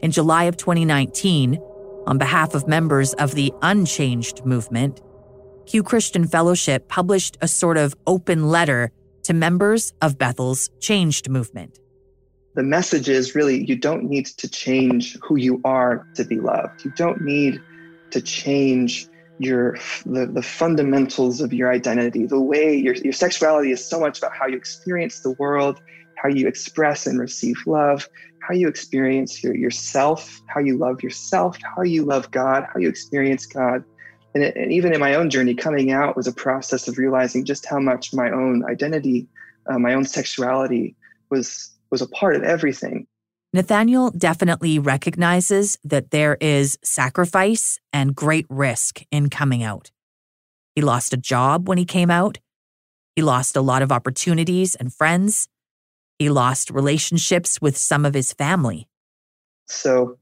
in 0.00 0.10
July 0.10 0.44
of 0.44 0.56
2019, 0.56 1.60
on 2.06 2.18
behalf 2.18 2.54
of 2.54 2.68
members 2.68 3.14
of 3.14 3.34
the 3.34 3.52
Unchanged 3.62 4.44
movement, 4.44 5.00
Q 5.66 5.82
Christian 5.82 6.26
Fellowship 6.26 6.88
published 6.88 7.36
a 7.40 7.48
sort 7.48 7.76
of 7.76 7.94
open 8.06 8.48
letter 8.48 8.92
to 9.24 9.34
members 9.34 9.92
of 10.00 10.16
Bethel's 10.16 10.70
Changed 10.80 11.28
movement. 11.28 11.80
The 12.54 12.62
message 12.62 13.08
is 13.08 13.34
really 13.34 13.64
you 13.64 13.76
don't 13.76 14.04
need 14.04 14.26
to 14.26 14.48
change 14.48 15.18
who 15.20 15.36
you 15.36 15.60
are 15.64 16.06
to 16.14 16.24
be 16.24 16.38
loved. 16.38 16.84
You 16.84 16.92
don't 16.92 17.20
need 17.22 17.60
to 18.12 18.20
change 18.20 19.08
your 19.38 19.76
the, 20.06 20.26
the 20.26 20.42
fundamentals 20.42 21.40
of 21.40 21.52
your 21.52 21.70
identity 21.70 22.26
the 22.26 22.40
way 22.40 22.74
your, 22.74 22.94
your 22.94 23.12
sexuality 23.12 23.70
is 23.70 23.86
so 23.86 24.00
much 24.00 24.18
about 24.18 24.32
how 24.38 24.46
you 24.46 24.56
experience 24.56 25.20
the 25.20 25.32
world 25.38 25.78
how 26.16 26.28
you 26.28 26.48
express 26.48 27.06
and 27.06 27.20
receive 27.20 27.56
love 27.66 28.08
how 28.40 28.54
you 28.54 28.68
experience 28.68 29.42
your, 29.42 29.54
yourself 29.54 30.40
how 30.46 30.60
you 30.60 30.78
love 30.78 31.02
yourself 31.02 31.58
how 31.76 31.82
you 31.82 32.04
love 32.04 32.30
god 32.30 32.64
how 32.72 32.80
you 32.80 32.88
experience 32.88 33.46
god. 33.46 33.82
And, 34.34 34.44
it, 34.44 34.54
and 34.54 34.70
even 34.70 34.92
in 34.92 35.00
my 35.00 35.14
own 35.14 35.30
journey 35.30 35.54
coming 35.54 35.92
out 35.92 36.16
was 36.16 36.26
a 36.26 36.32
process 36.32 36.88
of 36.88 36.98
realizing 36.98 37.46
just 37.46 37.64
how 37.66 37.78
much 37.78 38.12
my 38.12 38.30
own 38.30 38.64
identity 38.68 39.28
uh, 39.70 39.78
my 39.78 39.94
own 39.94 40.04
sexuality 40.04 40.94
was 41.30 41.74
was 41.90 42.02
a 42.02 42.08
part 42.08 42.36
of 42.36 42.42
everything 42.42 43.06
Nathaniel 43.56 44.10
definitely 44.10 44.78
recognizes 44.78 45.78
that 45.82 46.10
there 46.10 46.36
is 46.42 46.78
sacrifice 46.84 47.80
and 47.90 48.14
great 48.14 48.44
risk 48.50 49.02
in 49.10 49.30
coming 49.30 49.62
out. 49.62 49.90
He 50.74 50.82
lost 50.82 51.14
a 51.14 51.16
job 51.16 51.66
when 51.66 51.78
he 51.78 51.86
came 51.86 52.10
out. 52.10 52.36
He 53.14 53.22
lost 53.22 53.56
a 53.56 53.62
lot 53.62 53.80
of 53.80 53.90
opportunities 53.90 54.74
and 54.74 54.92
friends. 54.92 55.48
He 56.18 56.28
lost 56.28 56.70
relationships 56.70 57.58
with 57.58 57.78
some 57.78 58.04
of 58.04 58.12
his 58.12 58.34
family. 58.34 58.88
So, 59.64 60.18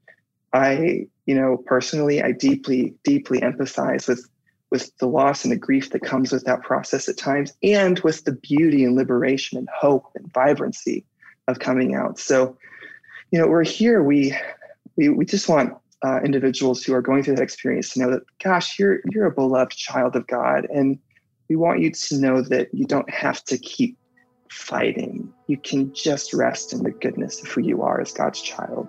I, 0.52 1.08
you 1.26 1.34
know, 1.34 1.56
personally, 1.56 2.22
I 2.22 2.30
deeply, 2.30 2.94
deeply 3.02 3.40
empathize 3.40 4.06
with 4.06 4.28
with 4.70 4.96
the 4.98 5.06
loss 5.06 5.44
and 5.44 5.52
the 5.52 5.58
grief 5.58 5.90
that 5.90 6.02
comes 6.02 6.32
with 6.32 6.44
that 6.44 6.62
process 6.62 7.08
at 7.08 7.16
times, 7.16 7.52
and 7.62 7.98
with 8.00 8.24
the 8.24 8.32
beauty 8.32 8.84
and 8.84 8.96
liberation 8.96 9.58
and 9.58 9.68
hope 9.76 10.06
and 10.14 10.32
vibrancy 10.32 11.04
of 11.48 11.58
coming 11.58 11.94
out. 11.94 12.18
So, 12.18 12.56
you 13.34 13.40
know, 13.40 13.48
we're 13.48 13.64
here. 13.64 14.00
We 14.00 14.32
we 14.94 15.08
we 15.08 15.24
just 15.24 15.48
want 15.48 15.76
uh, 16.04 16.20
individuals 16.24 16.84
who 16.84 16.94
are 16.94 17.02
going 17.02 17.24
through 17.24 17.34
that 17.34 17.42
experience 17.42 17.92
to 17.94 17.98
know 17.98 18.10
that, 18.12 18.22
gosh, 18.40 18.78
you're 18.78 19.00
you're 19.10 19.26
a 19.26 19.32
beloved 19.32 19.76
child 19.76 20.14
of 20.14 20.24
God, 20.28 20.68
and 20.72 21.00
we 21.48 21.56
want 21.56 21.80
you 21.80 21.90
to 21.90 22.18
know 22.20 22.42
that 22.42 22.72
you 22.72 22.86
don't 22.86 23.10
have 23.10 23.44
to 23.46 23.58
keep 23.58 23.98
fighting. 24.48 25.32
You 25.48 25.56
can 25.56 25.92
just 25.92 26.32
rest 26.32 26.72
in 26.72 26.84
the 26.84 26.92
goodness 26.92 27.42
of 27.42 27.48
who 27.48 27.62
you 27.62 27.82
are 27.82 28.00
as 28.00 28.12
God's 28.12 28.40
child. 28.40 28.86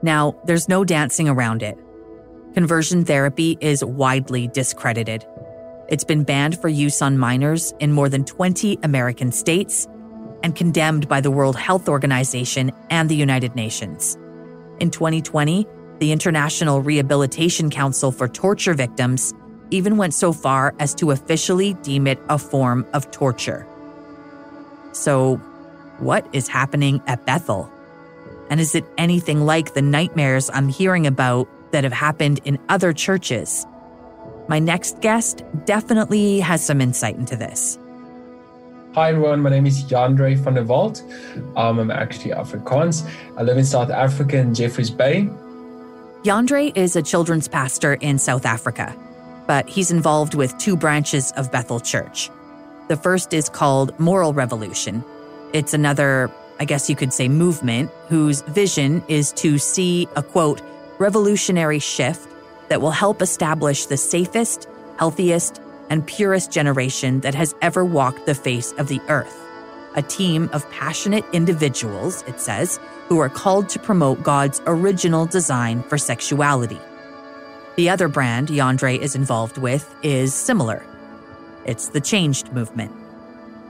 Now, 0.00 0.34
there's 0.46 0.66
no 0.66 0.86
dancing 0.86 1.28
around 1.28 1.62
it. 1.62 1.76
Conversion 2.54 3.04
therapy 3.04 3.58
is 3.60 3.84
widely 3.84 4.48
discredited. 4.48 5.26
It's 5.90 6.04
been 6.04 6.24
banned 6.24 6.58
for 6.62 6.68
use 6.68 7.02
on 7.02 7.18
minors 7.18 7.74
in 7.78 7.92
more 7.92 8.08
than 8.08 8.24
20 8.24 8.78
American 8.82 9.32
states 9.32 9.86
and 10.44 10.54
condemned 10.54 11.08
by 11.08 11.22
the 11.22 11.30
World 11.30 11.56
Health 11.56 11.88
Organization 11.88 12.70
and 12.90 13.08
the 13.08 13.16
United 13.16 13.56
Nations. 13.56 14.16
In 14.78 14.90
2020, 14.90 15.66
the 16.00 16.12
International 16.12 16.82
Rehabilitation 16.82 17.70
Council 17.70 18.12
for 18.12 18.28
Torture 18.28 18.74
Victims 18.74 19.32
even 19.70 19.96
went 19.96 20.12
so 20.12 20.34
far 20.34 20.74
as 20.78 20.94
to 20.96 21.12
officially 21.12 21.72
deem 21.82 22.06
it 22.06 22.20
a 22.28 22.38
form 22.38 22.86
of 22.92 23.10
torture. 23.10 23.66
So, 24.92 25.36
what 25.98 26.28
is 26.34 26.46
happening 26.46 27.00
at 27.06 27.24
Bethel? 27.24 27.72
And 28.50 28.60
is 28.60 28.74
it 28.74 28.84
anything 28.98 29.46
like 29.46 29.72
the 29.72 29.80
nightmares 29.82 30.50
I'm 30.52 30.68
hearing 30.68 31.06
about 31.06 31.48
that 31.72 31.84
have 31.84 31.92
happened 31.92 32.40
in 32.44 32.58
other 32.68 32.92
churches? 32.92 33.66
My 34.48 34.58
next 34.58 35.00
guest 35.00 35.42
definitely 35.64 36.40
has 36.40 36.64
some 36.64 36.82
insight 36.82 37.16
into 37.16 37.34
this. 37.34 37.78
Hi 38.94 39.08
everyone, 39.08 39.42
my 39.42 39.50
name 39.50 39.66
is 39.66 39.82
Jandre 39.82 40.36
van 40.36 40.54
der 40.54 40.62
Walt. 40.62 41.02
Um, 41.56 41.80
I'm 41.80 41.90
actually 41.90 42.30
Afrikaans. 42.30 43.04
I 43.36 43.42
live 43.42 43.58
in 43.58 43.64
South 43.64 43.90
Africa 43.90 44.36
in 44.36 44.54
Jeffreys 44.54 44.88
Bay. 44.88 45.28
Jandre 46.22 46.70
is 46.76 46.94
a 46.94 47.02
children's 47.02 47.48
pastor 47.48 47.94
in 47.94 48.20
South 48.20 48.46
Africa, 48.46 48.94
but 49.48 49.68
he's 49.68 49.90
involved 49.90 50.36
with 50.36 50.56
two 50.58 50.76
branches 50.76 51.32
of 51.32 51.50
Bethel 51.50 51.80
Church. 51.80 52.30
The 52.86 52.94
first 52.94 53.34
is 53.34 53.48
called 53.48 53.98
Moral 53.98 54.32
Revolution. 54.32 55.02
It's 55.52 55.74
another, 55.74 56.30
I 56.60 56.64
guess 56.64 56.88
you 56.88 56.94
could 56.94 57.12
say, 57.12 57.28
movement 57.28 57.90
whose 58.08 58.42
vision 58.42 59.02
is 59.08 59.32
to 59.32 59.58
see 59.58 60.06
a 60.14 60.22
quote, 60.22 60.62
revolutionary 61.00 61.80
shift 61.80 62.28
that 62.68 62.80
will 62.80 62.92
help 62.92 63.22
establish 63.22 63.86
the 63.86 63.96
safest, 63.96 64.68
healthiest, 65.00 65.60
and 65.90 66.06
purest 66.06 66.50
generation 66.50 67.20
that 67.20 67.34
has 67.34 67.54
ever 67.62 67.84
walked 67.84 68.26
the 68.26 68.34
face 68.34 68.72
of 68.72 68.88
the 68.88 69.00
earth. 69.08 69.40
A 69.96 70.02
team 70.02 70.50
of 70.52 70.68
passionate 70.70 71.24
individuals, 71.32 72.22
it 72.26 72.40
says, 72.40 72.80
who 73.08 73.18
are 73.20 73.28
called 73.28 73.68
to 73.68 73.78
promote 73.78 74.22
God's 74.22 74.60
original 74.66 75.26
design 75.26 75.82
for 75.84 75.98
sexuality. 75.98 76.80
The 77.76 77.90
other 77.90 78.08
brand 78.08 78.48
Jandre 78.48 78.98
is 78.98 79.14
involved 79.14 79.58
with 79.58 79.94
is 80.02 80.34
similar. 80.34 80.84
It's 81.64 81.88
the 81.88 82.00
changed 82.00 82.52
movement. 82.52 82.92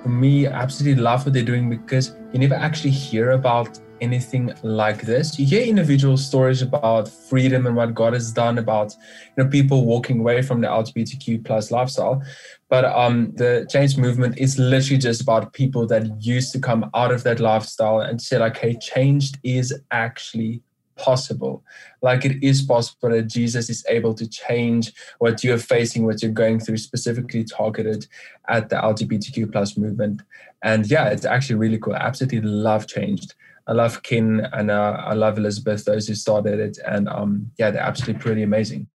For 0.03 0.09
me, 0.09 0.47
I 0.47 0.53
absolutely 0.53 1.03
love 1.03 1.25
what 1.25 1.33
they're 1.33 1.43
doing 1.43 1.71
because 1.71 2.13
you 2.33 2.39
never 2.39 2.55
actually 2.55 2.91
hear 2.91 3.31
about 3.31 3.79
anything 4.05 4.53
like 4.63 5.03
this. 5.03 5.39
You 5.39 5.47
hear 5.47 5.67
individual 5.67 6.17
stories 6.17 6.63
about 6.63 7.09
freedom 7.09 7.67
and 7.67 7.75
what 7.75 7.95
God 7.95 8.13
has 8.13 8.33
done 8.33 8.59
about 8.59 8.95
you 9.37 9.43
know 9.43 9.51
people 9.51 9.85
walking 9.85 10.21
away 10.21 10.43
from 10.43 10.61
the 10.61 10.69
LGBTQ 10.69 11.45
plus 11.45 11.71
lifestyle. 11.71 12.23
But 12.69 12.85
um, 12.85 13.33
the 13.35 13.67
change 13.71 13.97
movement 13.97 14.39
is 14.39 14.59
literally 14.59 14.99
just 14.99 15.21
about 15.23 15.53
people 15.53 15.87
that 15.89 16.05
used 16.23 16.53
to 16.53 16.61
come 16.61 16.91
out 16.95 17.13
of 17.13 17.23
that 17.25 17.41
lifestyle 17.41 18.01
and 18.01 18.21
say 18.21 18.39
like, 18.39 18.57
hey, 18.57 18.77
changed 18.79 19.39
is 19.43 19.75
actually 19.91 20.63
possible. 20.97 21.63
Like 22.03 22.25
it 22.25 22.43
is 22.43 22.63
possible 22.63 23.11
that 23.11 23.29
Jesus 23.29 23.69
is 23.71 23.85
able 23.89 24.15
to 24.15 24.29
change 24.29 24.93
what 25.19 25.43
you're 25.43 25.59
facing, 25.59 26.05
what 26.05 26.23
you're 26.23 26.33
going 26.33 26.61
through, 26.61 26.79
specifically 26.79 27.45
targeted 27.45 28.07
at 28.49 28.69
the 28.69 28.77
LGBTQ 28.77 29.53
plus 29.53 29.77
movement. 29.77 30.23
And 30.63 30.87
yeah, 30.91 31.09
it's 31.09 31.25
actually 31.25 31.57
really 31.57 31.79
cool. 31.79 31.95
I 31.95 31.99
absolutely 31.99 32.41
love 32.41 32.87
changed. 32.87 33.35
I 33.67 33.73
love 33.73 34.03
Ken 34.03 34.47
and 34.53 34.71
uh, 34.71 35.03
I 35.05 35.15
love 35.15 35.39
Elizabeth, 35.39 35.85
those 35.85 36.07
who 36.07 36.15
started 36.15 36.61
it. 36.61 36.79
And 36.87 37.09
um, 37.09 37.51
yeah, 37.59 37.71
they're 37.71 37.83
absolutely 37.83 38.21
pretty 38.21 38.43
amazing. 38.43 38.89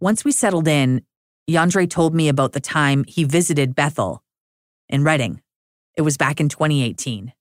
Once 0.00 0.24
we 0.24 0.32
settled 0.32 0.66
in, 0.66 1.02
Jandre 1.48 1.88
told 1.88 2.14
me 2.14 2.28
about 2.28 2.52
the 2.52 2.60
time 2.60 3.04
he 3.06 3.24
visited 3.24 3.74
Bethel 3.74 4.22
in 4.88 5.04
Redding. 5.04 5.42
It 5.96 6.02
was 6.02 6.16
back 6.16 6.40
in 6.40 6.48
2018. 6.48 7.32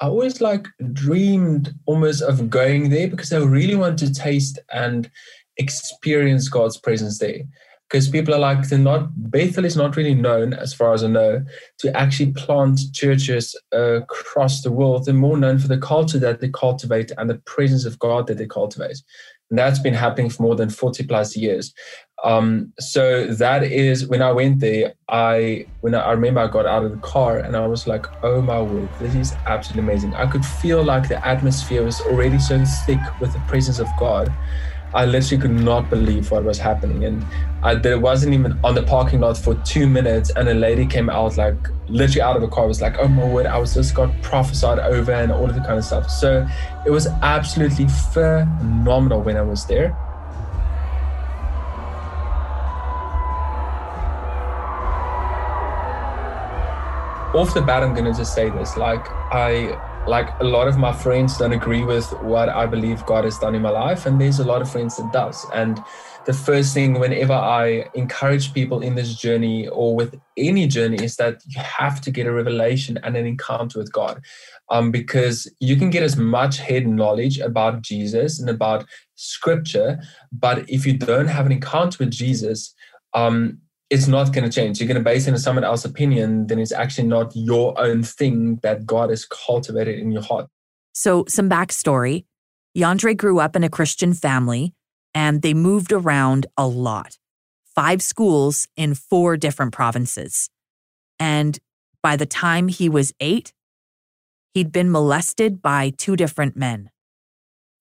I 0.00 0.06
always 0.06 0.40
like 0.40 0.66
dreamed 0.92 1.74
almost 1.86 2.22
of 2.22 2.50
going 2.50 2.88
there 2.88 3.08
because 3.08 3.32
I 3.32 3.38
really 3.38 3.76
want 3.76 3.98
to 4.00 4.12
taste 4.12 4.58
and 4.72 5.10
experience 5.56 6.48
God's 6.48 6.78
presence 6.78 7.18
there 7.18 7.42
because 7.94 8.08
people 8.08 8.34
are 8.34 8.40
like 8.40 8.68
they're 8.68 8.76
not 8.76 9.08
Bethel 9.30 9.64
is 9.64 9.76
not 9.76 9.94
really 9.94 10.16
known 10.16 10.52
as 10.52 10.74
far 10.74 10.94
as 10.94 11.04
I 11.04 11.06
know 11.06 11.44
to 11.78 11.96
actually 11.96 12.32
plant 12.32 12.80
churches 12.92 13.56
uh, 13.72 14.02
across 14.02 14.62
the 14.62 14.72
world. 14.72 15.04
They're 15.04 15.14
more 15.14 15.36
known 15.36 15.60
for 15.60 15.68
the 15.68 15.78
culture 15.78 16.18
that 16.18 16.40
they 16.40 16.48
cultivate 16.48 17.12
and 17.16 17.30
the 17.30 17.38
presence 17.46 17.84
of 17.84 18.00
God 18.00 18.26
that 18.26 18.38
they 18.38 18.46
cultivate. 18.46 19.00
And 19.48 19.56
that's 19.56 19.78
been 19.78 19.94
happening 19.94 20.28
for 20.28 20.42
more 20.42 20.56
than 20.56 20.70
40 20.70 21.04
plus 21.04 21.36
years. 21.36 21.72
Um, 22.24 22.72
so 22.80 23.26
that 23.26 23.62
is 23.62 24.08
when 24.08 24.22
I 24.22 24.32
went 24.32 24.58
there, 24.58 24.94
I 25.08 25.64
when 25.82 25.94
I, 25.94 26.00
I 26.00 26.12
remember 26.14 26.40
I 26.40 26.48
got 26.48 26.66
out 26.66 26.84
of 26.84 26.90
the 26.90 26.96
car 26.96 27.38
and 27.38 27.56
I 27.56 27.64
was 27.68 27.86
like, 27.86 28.06
oh 28.24 28.42
my 28.42 28.60
word, 28.60 28.88
this 28.98 29.14
is 29.14 29.34
absolutely 29.46 29.88
amazing. 29.88 30.14
I 30.16 30.26
could 30.26 30.44
feel 30.44 30.82
like 30.82 31.06
the 31.06 31.24
atmosphere 31.24 31.84
was 31.84 32.00
already 32.00 32.40
so 32.40 32.64
thick 32.86 32.98
with 33.20 33.32
the 33.32 33.40
presence 33.46 33.78
of 33.78 33.86
God 34.00 34.34
I 34.94 35.06
literally 35.06 35.42
could 35.42 35.50
not 35.50 35.90
believe 35.90 36.30
what 36.30 36.44
was 36.44 36.56
happening. 36.58 37.04
And 37.04 37.26
I 37.64 37.74
there 37.74 37.98
wasn't 37.98 38.32
even 38.32 38.56
on 38.62 38.76
the 38.76 38.82
parking 38.84 39.20
lot 39.20 39.36
for 39.36 39.54
two 39.56 39.88
minutes, 39.88 40.30
and 40.36 40.48
a 40.48 40.54
lady 40.54 40.86
came 40.86 41.10
out 41.10 41.36
like 41.36 41.56
literally 41.88 42.22
out 42.22 42.36
of 42.36 42.44
a 42.44 42.48
car, 42.48 42.68
was 42.68 42.80
like, 42.80 42.96
"Oh 42.98 43.08
my 43.08 43.26
word, 43.26 43.46
I 43.46 43.58
was 43.58 43.74
just 43.74 43.94
got 43.94 44.10
prophesied 44.22 44.78
over 44.78 45.10
and 45.12 45.32
all 45.32 45.46
of 45.46 45.54
the 45.54 45.60
kind 45.60 45.78
of 45.78 45.84
stuff." 45.84 46.08
So 46.08 46.46
it 46.86 46.90
was 46.90 47.08
absolutely 47.22 47.88
phenomenal 47.88 49.20
when 49.20 49.36
I 49.36 49.42
was 49.42 49.66
there. 49.66 49.96
Off 57.34 57.52
the 57.52 57.62
bat, 57.62 57.82
I'm 57.82 57.94
gonna 57.94 58.14
just 58.14 58.32
say 58.32 58.48
this: 58.48 58.76
like 58.76 59.08
I 59.32 59.76
like 60.06 60.28
a 60.40 60.44
lot 60.44 60.68
of 60.68 60.76
my 60.76 60.92
friends 60.92 61.38
don't 61.38 61.52
agree 61.52 61.84
with 61.84 62.12
what 62.20 62.48
I 62.48 62.66
believe 62.66 63.04
God 63.06 63.24
has 63.24 63.38
done 63.38 63.54
in 63.54 63.62
my 63.62 63.70
life, 63.70 64.06
and 64.06 64.20
there's 64.20 64.38
a 64.38 64.44
lot 64.44 64.60
of 64.60 64.70
friends 64.70 64.96
that 64.96 65.10
does. 65.12 65.46
And 65.54 65.82
the 66.26 66.32
first 66.32 66.72
thing 66.72 66.98
whenever 66.98 67.32
I 67.32 67.88
encourage 67.94 68.54
people 68.54 68.80
in 68.80 68.94
this 68.94 69.14
journey 69.14 69.68
or 69.68 69.94
with 69.94 70.18
any 70.36 70.66
journey 70.66 71.02
is 71.02 71.16
that 71.16 71.42
you 71.46 71.60
have 71.60 72.00
to 72.02 72.10
get 72.10 72.26
a 72.26 72.32
revelation 72.32 72.98
and 73.02 73.16
an 73.16 73.26
encounter 73.26 73.78
with 73.78 73.92
God. 73.92 74.22
Um, 74.70 74.90
because 74.90 75.50
you 75.60 75.76
can 75.76 75.90
get 75.90 76.02
as 76.02 76.16
much 76.16 76.58
head 76.58 76.86
knowledge 76.86 77.38
about 77.38 77.82
Jesus 77.82 78.40
and 78.40 78.48
about 78.48 78.86
scripture, 79.14 80.00
but 80.32 80.68
if 80.68 80.86
you 80.86 80.96
don't 80.96 81.28
have 81.28 81.46
an 81.46 81.52
encounter 81.52 81.98
with 82.00 82.10
Jesus, 82.10 82.74
um, 83.12 83.58
it's 83.94 84.08
not 84.08 84.32
going 84.32 84.44
to 84.44 84.50
change. 84.50 84.80
You're 84.80 84.88
going 84.88 84.98
to 84.98 85.04
base 85.04 85.26
it 85.26 85.30
on 85.30 85.38
someone 85.38 85.64
else's 85.64 85.90
opinion, 85.90 86.48
then 86.48 86.58
it's 86.58 86.72
actually 86.72 87.06
not 87.06 87.32
your 87.34 87.78
own 87.80 88.02
thing 88.02 88.56
that 88.62 88.84
God 88.84 89.10
has 89.10 89.24
cultivated 89.24 89.98
in 89.98 90.10
your 90.10 90.22
heart. 90.22 90.48
So, 90.92 91.24
some 91.28 91.48
backstory 91.48 92.24
Jandre 92.76 93.16
grew 93.16 93.38
up 93.38 93.54
in 93.54 93.62
a 93.62 93.68
Christian 93.68 94.12
family 94.12 94.74
and 95.14 95.42
they 95.42 95.54
moved 95.54 95.92
around 95.92 96.46
a 96.56 96.66
lot 96.66 97.18
five 97.74 98.02
schools 98.02 98.68
in 98.76 98.94
four 98.94 99.36
different 99.36 99.72
provinces. 99.72 100.48
And 101.18 101.58
by 102.02 102.16
the 102.16 102.26
time 102.26 102.68
he 102.68 102.88
was 102.88 103.12
eight, 103.18 103.52
he'd 104.52 104.70
been 104.70 104.90
molested 104.90 105.60
by 105.60 105.90
two 105.90 106.14
different 106.14 106.56
men. 106.56 106.90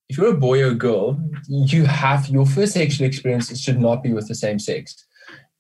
If 0.10 0.18
you're 0.18 0.34
a 0.34 0.38
boy 0.38 0.64
or 0.64 0.72
a 0.72 0.76
girl, 0.76 1.20
you 1.48 1.86
have 1.86 2.28
your 2.28 2.46
first 2.46 2.74
sexual 2.74 3.08
experience 3.08 3.56
should 3.60 3.80
not 3.80 4.02
be 4.02 4.14
with 4.14 4.28
the 4.28 4.36
same 4.36 4.60
sex 4.60 5.06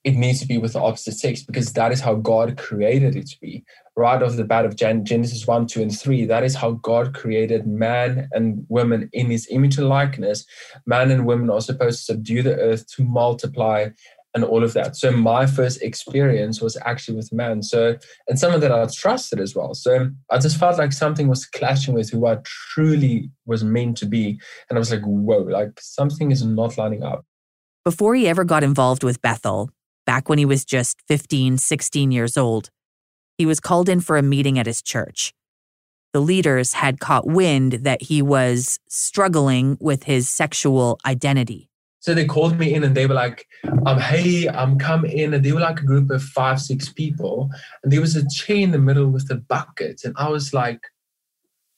it 0.03 0.15
needs 0.15 0.41
to 0.41 0.47
be 0.47 0.57
with 0.57 0.73
the 0.73 0.81
opposite 0.81 1.13
sex 1.13 1.43
because 1.43 1.71
that 1.73 1.91
is 1.91 2.01
how 2.01 2.15
God 2.15 2.57
created 2.57 3.15
it 3.15 3.27
to 3.27 3.39
be. 3.39 3.63
Right 3.95 4.21
off 4.21 4.35
the 4.35 4.43
bat 4.43 4.65
of 4.65 4.75
Genesis 4.75 5.47
1, 5.47 5.67
2, 5.67 5.81
and 5.81 5.97
3, 5.97 6.25
that 6.25 6.43
is 6.43 6.55
how 6.55 6.71
God 6.71 7.13
created 7.13 7.67
man 7.67 8.27
and 8.33 8.65
woman 8.67 9.09
in 9.13 9.27
his 9.27 9.47
image 9.49 9.77
and 9.77 9.87
likeness. 9.87 10.45
Man 10.85 11.11
and 11.11 11.25
women 11.25 11.49
are 11.49 11.61
supposed 11.61 11.99
to 11.99 12.05
subdue 12.05 12.41
the 12.41 12.55
earth, 12.55 12.87
to 12.95 13.03
multiply, 13.03 13.89
and 14.33 14.43
all 14.43 14.63
of 14.63 14.73
that. 14.73 14.95
So 14.95 15.11
my 15.11 15.45
first 15.45 15.81
experience 15.81 16.59
was 16.59 16.75
actually 16.85 17.17
with 17.17 17.31
man. 17.31 17.61
So, 17.61 17.95
and 18.27 18.39
someone 18.39 18.61
that 18.61 18.71
I 18.71 18.85
trusted 18.87 19.39
as 19.39 19.55
well. 19.55 19.73
So 19.73 20.09
I 20.31 20.39
just 20.39 20.57
felt 20.57 20.79
like 20.79 20.91
something 20.91 21.27
was 21.27 21.45
clashing 21.45 21.93
with 21.93 22.09
who 22.09 22.25
I 22.25 22.37
truly 22.43 23.29
was 23.45 23.63
meant 23.63 23.97
to 23.97 24.05
be. 24.05 24.39
And 24.69 24.77
I 24.77 24.79
was 24.79 24.91
like, 24.91 25.03
whoa, 25.03 25.37
like 25.37 25.79
something 25.79 26.31
is 26.31 26.43
not 26.43 26.77
lining 26.77 27.03
up. 27.03 27.25
Before 27.85 28.15
he 28.15 28.27
ever 28.27 28.43
got 28.43 28.63
involved 28.63 29.03
with 29.03 29.21
Bethel, 29.21 29.69
back 30.05 30.29
when 30.29 30.37
he 30.37 30.45
was 30.45 30.65
just 30.65 31.01
15, 31.07 31.57
16 31.57 32.11
years 32.11 32.37
old. 32.37 32.69
He 33.37 33.45
was 33.45 33.59
called 33.59 33.89
in 33.89 33.99
for 33.99 34.17
a 34.17 34.21
meeting 34.21 34.59
at 34.59 34.65
his 34.65 34.81
church. 34.81 35.33
The 36.13 36.21
leaders 36.21 36.73
had 36.73 36.99
caught 36.99 37.25
wind 37.25 37.73
that 37.83 38.03
he 38.03 38.21
was 38.21 38.79
struggling 38.87 39.77
with 39.79 40.03
his 40.03 40.29
sexual 40.29 40.99
identity. 41.05 41.69
So 41.99 42.13
they 42.13 42.25
called 42.25 42.59
me 42.59 42.73
in 42.73 42.83
and 42.83 42.95
they 42.95 43.07
were 43.07 43.13
like, 43.13 43.47
um, 43.85 43.97
hey, 43.97 44.47
I'm 44.49 44.71
um, 44.73 44.77
come 44.77 45.05
in. 45.05 45.33
And 45.33 45.43
they 45.43 45.53
were 45.53 45.61
like 45.61 45.79
a 45.79 45.85
group 45.85 46.11
of 46.11 46.21
five, 46.21 46.59
six 46.59 46.89
people. 46.89 47.49
And 47.81 47.91
there 47.91 48.01
was 48.01 48.15
a 48.15 48.27
chair 48.29 48.57
in 48.57 48.71
the 48.71 48.77
middle 48.77 49.07
with 49.07 49.31
a 49.31 49.35
bucket. 49.35 50.01
And 50.03 50.13
I 50.17 50.27
was 50.27 50.53
like, 50.53 50.81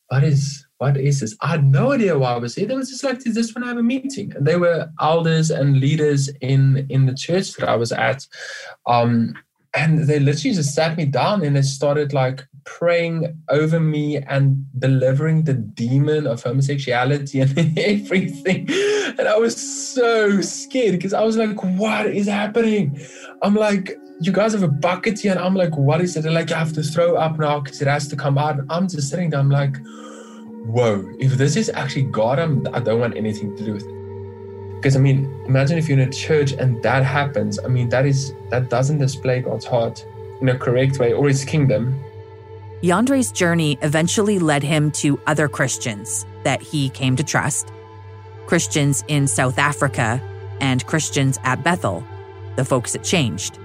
what 0.07 0.23
is 0.23 0.64
what 0.77 0.97
is 0.97 1.21
this? 1.21 1.35
I 1.41 1.47
had 1.47 1.63
no 1.63 1.93
idea 1.93 2.17
why 2.17 2.33
I 2.33 2.37
was 2.37 2.55
here. 2.55 2.67
They 2.67 2.75
was 2.75 2.89
just 2.89 3.03
like, 3.03 3.25
is 3.25 3.35
this 3.35 3.55
when 3.55 3.63
I 3.63 3.67
have 3.67 3.77
a 3.77 3.83
meeting? 3.83 4.33
And 4.35 4.45
they 4.45 4.57
were 4.57 4.89
elders 4.99 5.49
and 5.49 5.79
leaders 5.79 6.29
in 6.41 6.85
in 6.89 7.05
the 7.05 7.13
church 7.13 7.53
that 7.53 7.69
I 7.69 7.75
was 7.75 7.91
at. 7.91 8.27
Um, 8.85 9.35
and 9.73 10.07
they 10.07 10.19
literally 10.19 10.55
just 10.55 10.73
sat 10.73 10.97
me 10.97 11.05
down 11.05 11.43
and 11.43 11.55
they 11.55 11.61
started 11.61 12.13
like 12.13 12.45
praying 12.63 13.41
over 13.49 13.79
me 13.79 14.17
and 14.17 14.65
delivering 14.79 15.43
the 15.43 15.53
demon 15.53 16.25
of 16.27 16.41
homosexuality 16.41 17.41
and 17.41 17.57
everything. 17.77 18.67
And 19.17 19.27
I 19.27 19.37
was 19.37 19.55
so 19.55 20.41
scared 20.41 20.93
because 20.93 21.13
I 21.13 21.23
was 21.23 21.37
like, 21.37 21.61
what 21.61 22.07
is 22.07 22.27
happening? 22.27 22.99
I'm 23.41 23.55
like, 23.55 23.97
you 24.21 24.31
guys 24.31 24.53
have 24.53 24.63
a 24.63 24.67
bucket 24.67 25.19
here. 25.19 25.31
And 25.31 25.41
I'm 25.41 25.55
like, 25.55 25.75
what 25.77 25.99
is 26.01 26.15
it? 26.15 26.21
They're 26.23 26.31
like, 26.31 26.49
you 26.49 26.55
have 26.55 26.73
to 26.73 26.83
throw 26.83 27.15
up 27.15 27.37
now 27.37 27.59
because 27.59 27.81
it 27.81 27.87
has 27.87 28.07
to 28.09 28.15
come 28.15 28.37
out. 28.37 28.59
And 28.59 28.71
I'm 28.71 28.87
just 28.87 29.09
sitting 29.09 29.29
there. 29.29 29.39
I'm 29.39 29.49
like, 29.49 29.75
whoa, 30.65 31.09
if 31.19 31.33
this 31.33 31.55
is 31.55 31.69
actually 31.69 32.03
God, 32.03 32.39
I'm, 32.39 32.67
I 32.73 32.79
don't 32.79 32.99
want 32.99 33.15
anything 33.15 33.55
to 33.55 33.65
do 33.65 33.73
with 33.73 33.85
it. 33.85 34.75
Because 34.75 34.95
I 34.95 34.99
mean, 34.99 35.33
imagine 35.45 35.77
if 35.77 35.87
you're 35.89 35.99
in 35.99 36.07
a 36.07 36.11
church 36.11 36.51
and 36.51 36.81
that 36.83 37.03
happens. 37.03 37.59
I 37.63 37.67
mean, 37.67 37.89
that 37.89 38.05
is 38.05 38.33
that 38.49 38.69
doesn't 38.69 38.99
display 38.99 39.41
God's 39.41 39.65
heart 39.65 40.05
in 40.41 40.49
a 40.49 40.57
correct 40.57 40.99
way 40.99 41.13
or 41.13 41.27
his 41.27 41.43
kingdom. 41.43 41.99
Jandre's 42.83 43.31
journey 43.31 43.79
eventually 43.81 44.37
led 44.37 44.61
him 44.61 44.91
to 44.91 45.19
other 45.25 45.47
Christians 45.47 46.25
that 46.43 46.61
he 46.61 46.89
came 46.89 47.15
to 47.15 47.23
trust 47.23 47.71
Christians 48.45 49.03
in 49.07 49.27
South 49.27 49.57
Africa 49.57 50.21
and 50.61 50.85
Christians 50.85 51.39
at 51.43 51.63
Bethel, 51.63 52.03
the 52.55 52.65
folks 52.65 52.93
that 52.93 53.03
changed. 53.03 53.57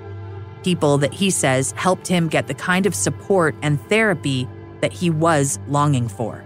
People 0.63 0.99
that 0.99 1.13
he 1.13 1.31
says 1.31 1.73
helped 1.73 2.07
him 2.07 2.29
get 2.29 2.47
the 2.47 2.55
kind 2.55 2.87
of 2.87 2.95
support 2.95 3.55
and 3.63 3.81
therapy 3.89 4.49
that 4.81 4.93
he 4.93 5.11
was 5.11 5.59
longing 5.69 6.09
for. 6.09 6.43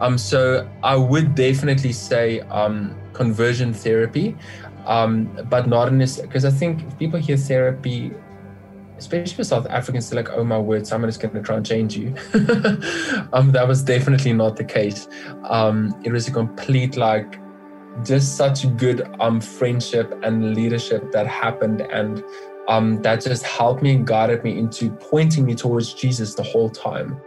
Um, 0.00 0.18
so 0.18 0.68
I 0.82 0.96
would 0.96 1.34
definitely 1.34 1.92
say 1.92 2.40
um, 2.40 2.94
conversion 3.12 3.72
therapy, 3.72 4.36
um, 4.86 5.26
but 5.48 5.68
not 5.68 5.88
in 5.88 5.98
this 5.98 6.20
because 6.20 6.44
I 6.44 6.50
think 6.50 6.82
if 6.86 6.98
people 6.98 7.18
hear 7.18 7.36
therapy, 7.36 8.12
especially 8.96 9.34
for 9.34 9.44
South 9.44 9.66
Africans, 9.68 10.08
they're 10.08 10.22
like, 10.22 10.32
"Oh 10.32 10.44
my 10.44 10.58
word, 10.58 10.86
someone 10.86 11.08
is 11.08 11.18
going 11.18 11.34
to 11.34 11.42
try 11.42 11.56
and 11.56 11.66
change 11.66 11.96
you." 11.96 12.14
um, 13.32 13.52
that 13.52 13.64
was 13.66 13.82
definitely 13.82 14.32
not 14.32 14.56
the 14.56 14.64
case. 14.64 15.08
Um, 15.44 15.94
it 16.04 16.12
was 16.12 16.28
a 16.28 16.32
complete 16.32 16.96
like 16.96 17.38
just 18.04 18.36
such 18.36 18.76
good 18.76 19.02
um, 19.20 19.40
friendship 19.40 20.18
and 20.22 20.54
leadership 20.54 21.10
that 21.12 21.26
happened 21.26 21.80
and 21.80 22.22
um, 22.68 23.00
that 23.02 23.22
just 23.22 23.42
helped 23.42 23.82
me 23.82 23.94
and 23.94 24.06
guided 24.06 24.44
me 24.44 24.58
into 24.58 24.90
pointing 24.90 25.46
me 25.46 25.54
towards 25.54 25.94
Jesus 25.94 26.34
the 26.34 26.42
whole 26.42 26.68
time. 26.68 27.18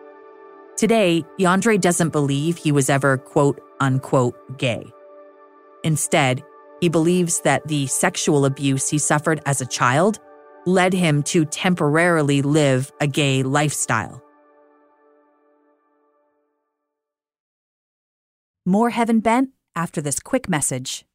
Today, 0.81 1.23
Jandre 1.37 1.79
doesn't 1.79 2.09
believe 2.09 2.57
he 2.57 2.71
was 2.71 2.89
ever 2.89 3.15
quote 3.15 3.61
unquote 3.79 4.57
gay. 4.57 4.83
Instead, 5.83 6.41
he 6.79 6.89
believes 6.89 7.39
that 7.41 7.67
the 7.67 7.85
sexual 7.85 8.45
abuse 8.45 8.89
he 8.89 8.97
suffered 8.97 9.41
as 9.45 9.61
a 9.61 9.67
child 9.67 10.17
led 10.65 10.91
him 10.91 11.21
to 11.21 11.45
temporarily 11.45 12.41
live 12.41 12.91
a 12.99 13.05
gay 13.05 13.43
lifestyle. 13.43 14.23
More 18.65 18.89
Heaven 18.89 19.19
Bent 19.19 19.49
after 19.75 20.01
this 20.01 20.19
quick 20.19 20.49
message. 20.49 21.05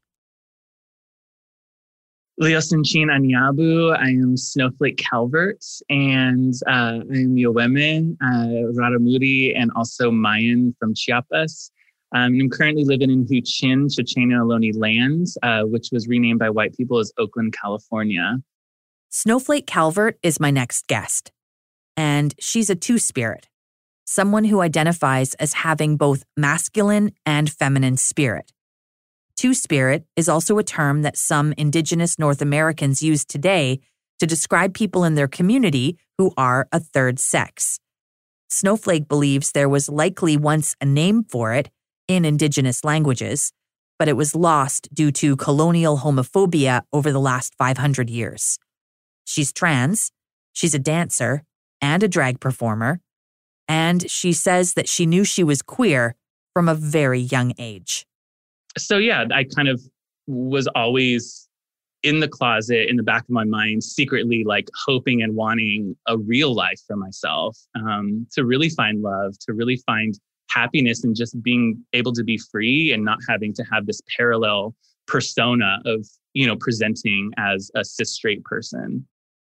Leosin 2.39 2.83
Anyabu. 2.83 3.97
I 3.97 4.09
am 4.09 4.37
Snowflake 4.37 4.97
Calvert, 4.97 5.63
and 5.89 6.53
uh, 6.67 6.99
I'm 7.01 7.35
Yowemen, 7.35 8.15
uh, 8.21 8.71
Raramuri, 8.79 9.59
and 9.59 9.71
also 9.75 10.11
Mayan 10.11 10.75
from 10.79 10.93
Chiapas. 10.93 11.71
Um, 12.13 12.39
I'm 12.39 12.49
currently 12.49 12.85
living 12.85 13.09
in 13.09 13.25
Huichin, 13.25 13.87
Chochenyo 13.87 14.45
Ohlone 14.45 14.71
land, 14.77 15.27
uh, 15.41 15.63
which 15.63 15.89
was 15.91 16.07
renamed 16.07 16.37
by 16.37 16.51
white 16.51 16.77
people 16.77 16.99
as 16.99 17.11
Oakland, 17.17 17.55
California. 17.59 18.37
Snowflake 19.09 19.65
Calvert 19.65 20.19
is 20.21 20.39
my 20.39 20.51
next 20.51 20.85
guest, 20.85 21.31
and 21.95 22.35
she's 22.39 22.69
a 22.69 22.75
two 22.75 22.99
spirit, 22.99 23.47
someone 24.05 24.43
who 24.43 24.61
identifies 24.61 25.33
as 25.35 25.53
having 25.53 25.97
both 25.97 26.23
masculine 26.37 27.13
and 27.25 27.49
feminine 27.49 27.97
spirit. 27.97 28.51
Two 29.37 29.53
Spirit 29.53 30.03
is 30.15 30.27
also 30.27 30.57
a 30.57 30.63
term 30.63 31.03
that 31.03 31.15
some 31.15 31.53
Indigenous 31.59 32.17
North 32.17 32.41
Americans 32.41 33.03
use 33.03 33.23
today 33.23 33.79
to 34.19 34.25
describe 34.25 34.73
people 34.73 35.03
in 35.03 35.13
their 35.13 35.27
community 35.27 35.99
who 36.17 36.33
are 36.35 36.67
a 36.71 36.79
third 36.79 37.19
sex. 37.19 37.79
Snowflake 38.49 39.07
believes 39.07 39.51
there 39.51 39.69
was 39.69 39.89
likely 39.89 40.37
once 40.37 40.75
a 40.81 40.85
name 40.85 41.23
for 41.23 41.53
it 41.53 41.69
in 42.07 42.25
Indigenous 42.25 42.83
languages, 42.83 43.51
but 43.99 44.07
it 44.07 44.17
was 44.17 44.33
lost 44.33 44.89
due 44.91 45.11
to 45.11 45.35
colonial 45.35 45.99
homophobia 45.99 46.81
over 46.91 47.11
the 47.11 47.19
last 47.19 47.53
500 47.59 48.09
years. 48.09 48.57
She's 49.23 49.53
trans, 49.53 50.11
she's 50.51 50.73
a 50.73 50.79
dancer, 50.79 51.43
and 51.79 52.01
a 52.01 52.07
drag 52.07 52.39
performer, 52.39 53.01
and 53.67 54.09
she 54.09 54.33
says 54.33 54.73
that 54.73 54.89
she 54.89 55.05
knew 55.05 55.23
she 55.23 55.43
was 55.43 55.61
queer 55.61 56.15
from 56.55 56.67
a 56.67 56.73
very 56.73 57.19
young 57.19 57.53
age 57.59 58.07
so 58.77 58.97
yeah, 58.97 59.25
I 59.31 59.43
kind 59.43 59.67
of 59.67 59.81
was 60.27 60.67
always 60.75 61.47
in 62.03 62.19
the 62.19 62.27
closet 62.27 62.89
in 62.89 62.95
the 62.95 63.03
back 63.03 63.23
of 63.23 63.29
my 63.29 63.43
mind, 63.43 63.83
secretly 63.83 64.43
like 64.43 64.69
hoping 64.85 65.21
and 65.21 65.35
wanting 65.35 65.95
a 66.07 66.17
real 66.17 66.53
life 66.53 66.79
for 66.85 66.95
myself, 66.95 67.57
um, 67.75 68.27
to 68.33 68.45
really 68.45 68.69
find 68.69 69.01
love, 69.01 69.37
to 69.39 69.53
really 69.53 69.77
find 69.85 70.19
happiness 70.49 71.03
and 71.03 71.15
just 71.15 71.41
being 71.41 71.83
able 71.93 72.13
to 72.13 72.23
be 72.23 72.37
free 72.37 72.91
and 72.93 73.03
not 73.03 73.19
having 73.27 73.53
to 73.53 73.63
have 73.63 73.85
this 73.85 74.01
parallel 74.15 74.75
persona 75.07 75.79
of, 75.85 76.07
you 76.33 76.45
know, 76.45 76.55
presenting 76.55 77.31
as 77.37 77.71
a 77.75 77.83
cis 77.83 78.13
straight 78.13 78.43
person. 78.43 79.05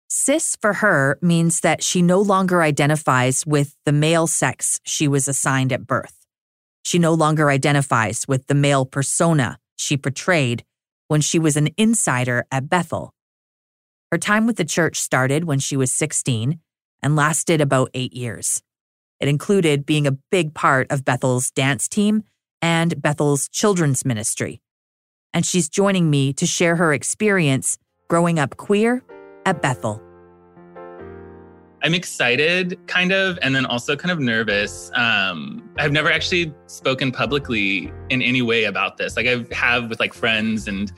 Cis 0.08 0.56
for 0.60 0.74
her 0.74 1.18
means 1.20 1.60
that 1.60 1.82
she 1.82 2.00
no 2.00 2.20
longer 2.20 2.62
identifies 2.62 3.46
with 3.46 3.76
the 3.84 3.92
male 3.92 4.26
sex 4.26 4.80
she 4.84 5.06
was 5.06 5.28
assigned 5.28 5.72
at 5.72 5.86
birth. 5.86 6.17
She 6.88 6.98
no 6.98 7.12
longer 7.12 7.50
identifies 7.50 8.26
with 8.26 8.46
the 8.46 8.54
male 8.54 8.86
persona 8.86 9.58
she 9.76 9.98
portrayed 9.98 10.64
when 11.06 11.20
she 11.20 11.38
was 11.38 11.54
an 11.54 11.68
insider 11.76 12.46
at 12.50 12.70
Bethel. 12.70 13.12
Her 14.10 14.16
time 14.16 14.46
with 14.46 14.56
the 14.56 14.64
church 14.64 14.98
started 14.98 15.44
when 15.44 15.58
she 15.58 15.76
was 15.76 15.92
16 15.92 16.58
and 17.02 17.14
lasted 17.14 17.60
about 17.60 17.90
eight 17.92 18.14
years. 18.14 18.62
It 19.20 19.28
included 19.28 19.84
being 19.84 20.06
a 20.06 20.16
big 20.30 20.54
part 20.54 20.90
of 20.90 21.04
Bethel's 21.04 21.50
dance 21.50 21.88
team 21.88 22.22
and 22.62 23.02
Bethel's 23.02 23.50
children's 23.50 24.06
ministry. 24.06 24.62
And 25.34 25.44
she's 25.44 25.68
joining 25.68 26.08
me 26.08 26.32
to 26.32 26.46
share 26.46 26.76
her 26.76 26.94
experience 26.94 27.76
growing 28.08 28.38
up 28.38 28.56
queer 28.56 29.04
at 29.44 29.60
Bethel. 29.60 30.00
I'm 31.82 31.94
excited, 31.94 32.78
kind 32.86 33.12
of, 33.12 33.38
and 33.40 33.54
then 33.54 33.64
also 33.64 33.94
kind 33.94 34.10
of 34.10 34.18
nervous. 34.18 34.90
Um, 34.94 35.68
I've 35.78 35.92
never 35.92 36.10
actually 36.10 36.52
spoken 36.66 37.12
publicly 37.12 37.92
in 38.10 38.20
any 38.20 38.42
way 38.42 38.64
about 38.64 38.96
this. 38.96 39.16
Like 39.16 39.26
I 39.26 39.44
have 39.52 39.88
with 39.88 40.00
like 40.00 40.12
friends 40.12 40.66
and 40.66 40.92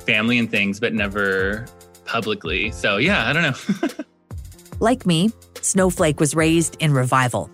family 0.00 0.38
and 0.38 0.50
things, 0.50 0.80
but 0.80 0.92
never 0.92 1.66
publicly. 2.04 2.72
So 2.72 2.96
yeah, 2.96 3.28
I 3.28 3.32
don't 3.32 3.42
know. 3.42 4.04
like 4.80 5.06
me, 5.06 5.30
Snowflake 5.60 6.18
was 6.18 6.34
raised 6.34 6.76
in 6.80 6.92
revival. 6.92 7.50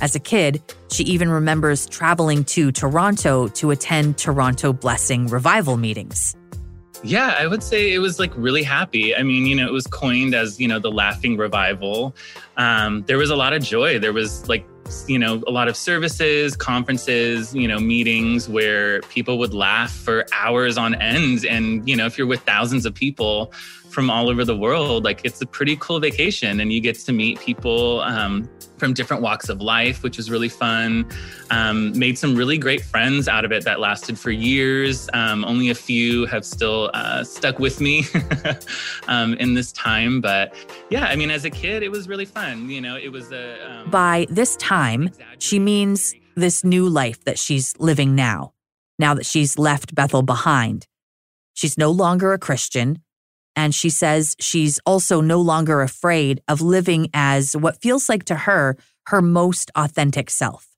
As 0.00 0.14
a 0.14 0.20
kid, 0.20 0.62
she 0.90 1.02
even 1.04 1.28
remembers 1.30 1.86
traveling 1.86 2.44
to 2.44 2.70
Toronto 2.70 3.48
to 3.48 3.70
attend 3.70 4.18
Toronto 4.18 4.72
Blessing 4.72 5.26
revival 5.26 5.76
meetings. 5.76 6.36
Yeah, 7.02 7.36
I 7.38 7.46
would 7.46 7.62
say 7.62 7.92
it 7.92 7.98
was 7.98 8.18
like 8.18 8.32
really 8.34 8.62
happy. 8.62 9.14
I 9.14 9.22
mean, 9.22 9.46
you 9.46 9.54
know, 9.54 9.66
it 9.66 9.72
was 9.72 9.86
coined 9.86 10.34
as, 10.34 10.58
you 10.60 10.68
know, 10.68 10.78
the 10.78 10.90
laughing 10.90 11.36
revival. 11.36 12.14
Um, 12.56 13.02
there 13.06 13.18
was 13.18 13.30
a 13.30 13.36
lot 13.36 13.52
of 13.52 13.62
joy. 13.62 13.98
There 13.98 14.12
was 14.12 14.48
like, 14.48 14.66
you 15.06 15.18
know, 15.18 15.42
a 15.46 15.50
lot 15.50 15.68
of 15.68 15.76
services, 15.76 16.56
conferences, 16.56 17.54
you 17.54 17.68
know, 17.68 17.78
meetings 17.78 18.48
where 18.48 19.00
people 19.02 19.38
would 19.38 19.54
laugh 19.54 19.92
for 19.92 20.24
hours 20.32 20.78
on 20.78 20.94
end. 20.94 21.44
And, 21.44 21.86
you 21.88 21.96
know, 21.96 22.06
if 22.06 22.16
you're 22.16 22.26
with 22.26 22.42
thousands 22.42 22.86
of 22.86 22.94
people 22.94 23.52
from 23.90 24.10
all 24.10 24.28
over 24.28 24.44
the 24.44 24.56
world, 24.56 25.04
like 25.04 25.20
it's 25.24 25.40
a 25.40 25.46
pretty 25.46 25.76
cool 25.76 26.00
vacation 26.00 26.60
and 26.60 26.72
you 26.72 26.80
get 26.80 26.98
to 26.98 27.12
meet 27.12 27.38
people 27.40 28.00
um, 28.00 28.48
from 28.78 28.92
different 28.92 29.22
walks 29.22 29.48
of 29.48 29.60
life, 29.60 30.02
which 30.02 30.16
was 30.16 30.30
really 30.30 30.48
fun. 30.48 31.08
Um, 31.50 31.96
made 31.98 32.18
some 32.18 32.34
really 32.34 32.58
great 32.58 32.82
friends 32.82 33.28
out 33.28 33.44
of 33.44 33.52
it 33.52 33.64
that 33.64 33.80
lasted 33.80 34.18
for 34.18 34.30
years. 34.30 35.08
Um, 35.12 35.44
only 35.44 35.70
a 35.70 35.74
few 35.74 36.26
have 36.26 36.44
still 36.44 36.90
uh, 36.94 37.24
stuck 37.24 37.58
with 37.58 37.80
me 37.80 38.04
um, 39.08 39.34
in 39.34 39.54
this 39.54 39.72
time. 39.72 40.20
But 40.20 40.54
yeah, 40.90 41.06
I 41.06 41.16
mean, 41.16 41.30
as 41.30 41.44
a 41.44 41.50
kid, 41.50 41.82
it 41.82 41.90
was 41.90 42.08
really 42.08 42.24
fun. 42.24 42.68
You 42.68 42.80
know, 42.80 42.96
it 42.96 43.10
was 43.10 43.32
a. 43.32 43.70
Um, 43.70 43.90
By 43.90 44.26
this 44.30 44.56
time, 44.56 45.10
she 45.38 45.58
means 45.58 46.14
this 46.34 46.64
new 46.64 46.88
life 46.88 47.24
that 47.24 47.38
she's 47.38 47.74
living 47.78 48.14
now, 48.14 48.52
now 48.98 49.14
that 49.14 49.26
she's 49.26 49.58
left 49.58 49.94
Bethel 49.94 50.22
behind. 50.22 50.86
She's 51.54 51.78
no 51.78 51.90
longer 51.90 52.32
a 52.32 52.38
Christian. 52.38 53.02
And 53.56 53.74
she 53.74 53.90
says 53.90 54.36
she's 54.40 54.80
also 54.84 55.20
no 55.20 55.40
longer 55.40 55.80
afraid 55.80 56.42
of 56.48 56.60
living 56.60 57.08
as 57.14 57.56
what 57.56 57.80
feels 57.80 58.08
like 58.08 58.24
to 58.24 58.34
her 58.34 58.76
her 59.06 59.20
most 59.20 59.70
authentic 59.76 60.30
self. 60.30 60.68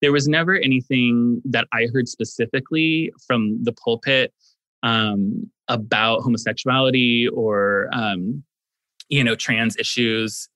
There 0.00 0.12
was 0.12 0.28
never 0.28 0.56
anything 0.56 1.42
that 1.44 1.66
I 1.72 1.88
heard 1.92 2.08
specifically 2.08 3.12
from 3.26 3.62
the 3.62 3.72
pulpit 3.72 4.32
um, 4.82 5.50
about 5.68 6.20
homosexuality 6.20 7.28
or, 7.28 7.88
um, 7.92 8.44
you 9.08 9.24
know, 9.24 9.34
trans 9.34 9.76
issues. 9.76 10.48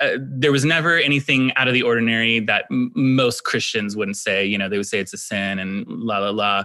Uh, 0.00 0.16
there 0.20 0.52
was 0.52 0.64
never 0.64 0.96
anything 0.96 1.52
out 1.56 1.68
of 1.68 1.74
the 1.74 1.82
ordinary 1.82 2.40
that 2.40 2.64
m- 2.70 2.90
most 2.94 3.44
Christians 3.44 3.96
wouldn't 3.96 4.16
say. 4.16 4.44
You 4.46 4.56
know, 4.56 4.68
they 4.68 4.78
would 4.78 4.86
say 4.86 5.00
it's 5.00 5.12
a 5.12 5.18
sin 5.18 5.58
and 5.58 5.84
la 5.86 6.18
la 6.18 6.30
la. 6.30 6.64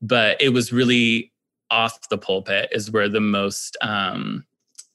But 0.00 0.40
it 0.40 0.50
was 0.50 0.72
really 0.72 1.30
off 1.70 2.08
the 2.08 2.18
pulpit 2.18 2.68
is 2.72 2.90
where 2.90 3.08
the 3.08 3.20
most 3.20 3.76
um, 3.80 4.44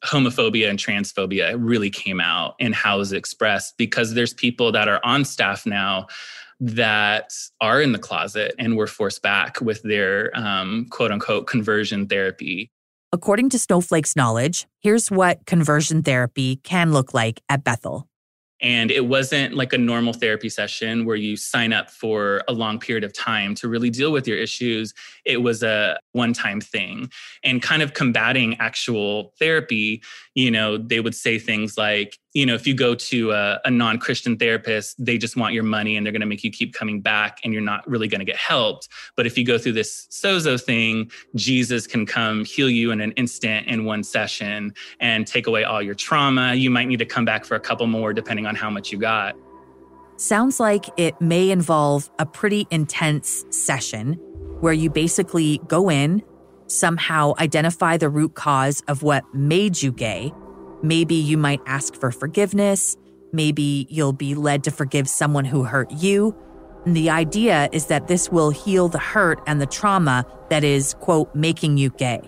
homophobia 0.03 0.69
and 0.69 0.79
transphobia 0.79 1.55
really 1.57 1.89
came 1.89 2.21
out 2.21 2.55
and 2.59 2.75
how 2.75 2.99
it's 2.99 3.11
expressed 3.11 3.77
because 3.77 4.13
there's 4.13 4.33
people 4.33 4.71
that 4.71 4.87
are 4.87 5.01
on 5.03 5.25
staff 5.25 5.65
now 5.65 6.07
that 6.59 7.33
are 7.59 7.81
in 7.81 7.91
the 7.91 7.99
closet 7.99 8.53
and 8.57 8.77
were 8.77 8.87
forced 8.87 9.21
back 9.21 9.59
with 9.61 9.81
their 9.83 10.31
um, 10.37 10.87
quote 10.89 11.11
unquote 11.11 11.47
conversion 11.47 12.07
therapy. 12.07 12.71
According 13.11 13.49
to 13.51 13.59
Snowflake's 13.59 14.15
knowledge, 14.15 14.67
here's 14.79 15.09
what 15.09 15.45
conversion 15.45 16.03
therapy 16.03 16.57
can 16.57 16.91
look 16.91 17.13
like 17.13 17.41
at 17.49 17.63
Bethel. 17.63 18.07
And 18.61 18.89
it 18.89 19.07
wasn't 19.07 19.53
like 19.53 19.73
a 19.73 19.77
normal 19.77 20.13
therapy 20.13 20.49
session 20.49 21.05
where 21.05 21.15
you 21.15 21.35
sign 21.35 21.73
up 21.73 21.91
for 21.91 22.41
a 22.47 22.53
long 22.53 22.79
period 22.79 23.03
of 23.03 23.13
time 23.13 23.53
to 23.55 23.67
really 23.67 23.89
deal 23.89 24.11
with 24.11 24.27
your 24.27 24.37
issues. 24.37 24.93
It 25.25 25.37
was 25.37 25.61
a 25.61 25.99
one 26.13 26.33
time 26.33 26.61
thing. 26.61 27.09
And 27.43 27.61
kind 27.61 27.81
of 27.81 27.93
combating 27.93 28.55
actual 28.59 29.33
therapy, 29.39 30.01
you 30.35 30.51
know, 30.51 30.77
they 30.77 30.99
would 30.99 31.15
say 31.15 31.37
things 31.37 31.77
like, 31.77 32.17
you 32.35 32.45
know, 32.45 32.53
if 32.53 32.67
you 32.67 32.75
go 32.75 32.93
to 32.93 33.31
a, 33.31 33.61
a 33.63 33.71
non 33.71 33.97
Christian 33.97 34.37
therapist, 34.37 35.03
they 35.03 35.17
just 35.17 35.37
want 35.37 35.53
your 35.53 35.63
money 35.63 35.95
and 35.95 36.05
they're 36.05 36.11
going 36.11 36.19
to 36.19 36.27
make 36.27 36.43
you 36.43 36.51
keep 36.51 36.73
coming 36.73 36.99
back 36.99 37.39
and 37.43 37.53
you're 37.53 37.61
not 37.61 37.87
really 37.87 38.09
going 38.09 38.19
to 38.19 38.25
get 38.25 38.35
helped. 38.35 38.89
But 39.15 39.25
if 39.25 39.37
you 39.37 39.45
go 39.45 39.57
through 39.57 39.71
this 39.71 40.05
sozo 40.11 40.61
thing, 40.61 41.09
Jesus 41.35 41.87
can 41.87 42.05
come 42.05 42.43
heal 42.43 42.69
you 42.69 42.91
in 42.91 42.99
an 42.99 43.13
instant 43.13 43.67
in 43.67 43.85
one 43.85 44.03
session 44.03 44.73
and 44.99 45.25
take 45.25 45.47
away 45.47 45.63
all 45.63 45.81
your 45.81 45.95
trauma. 45.95 46.53
You 46.53 46.69
might 46.69 46.89
need 46.89 46.99
to 46.99 47.05
come 47.05 47.23
back 47.23 47.45
for 47.45 47.55
a 47.55 47.59
couple 47.59 47.87
more, 47.87 48.13
depending 48.13 48.45
on 48.45 48.53
how 48.53 48.69
much 48.69 48.91
you 48.91 48.99
got. 48.99 49.35
Sounds 50.17 50.59
like 50.59 50.87
it 50.97 51.19
may 51.21 51.49
involve 51.51 52.09
a 52.19 52.25
pretty 52.25 52.67
intense 52.69 53.45
session 53.49 54.13
where 54.59 54.73
you 54.73 54.89
basically 54.89 55.61
go 55.67 55.89
in, 55.89 56.21
somehow 56.67 57.33
identify 57.39 57.95
the 57.95 58.09
root 58.09 58.35
cause 58.35 58.81
of 58.89 59.03
what 59.03 59.23
made 59.33 59.81
you 59.81 59.93
gay 59.93 60.33
Maybe 60.83 61.15
you 61.15 61.37
might 61.37 61.61
ask 61.65 61.95
for 61.95 62.11
forgiveness. 62.11 62.97
Maybe 63.31 63.87
you'll 63.89 64.13
be 64.13 64.35
led 64.35 64.63
to 64.65 64.71
forgive 64.71 65.09
someone 65.09 65.45
who 65.45 65.63
hurt 65.63 65.91
you. 65.91 66.35
And 66.85 66.95
the 66.95 67.09
idea 67.09 67.69
is 67.71 67.87
that 67.87 68.07
this 68.07 68.31
will 68.31 68.51
heal 68.51 68.87
the 68.87 68.99
hurt 68.99 69.41
and 69.47 69.59
the 69.59 69.65
trauma 69.65 70.25
that 70.49 70.63
is, 70.63 70.93
quote, 70.95 71.33
making 71.33 71.77
you 71.77 71.89
gay. 71.91 72.21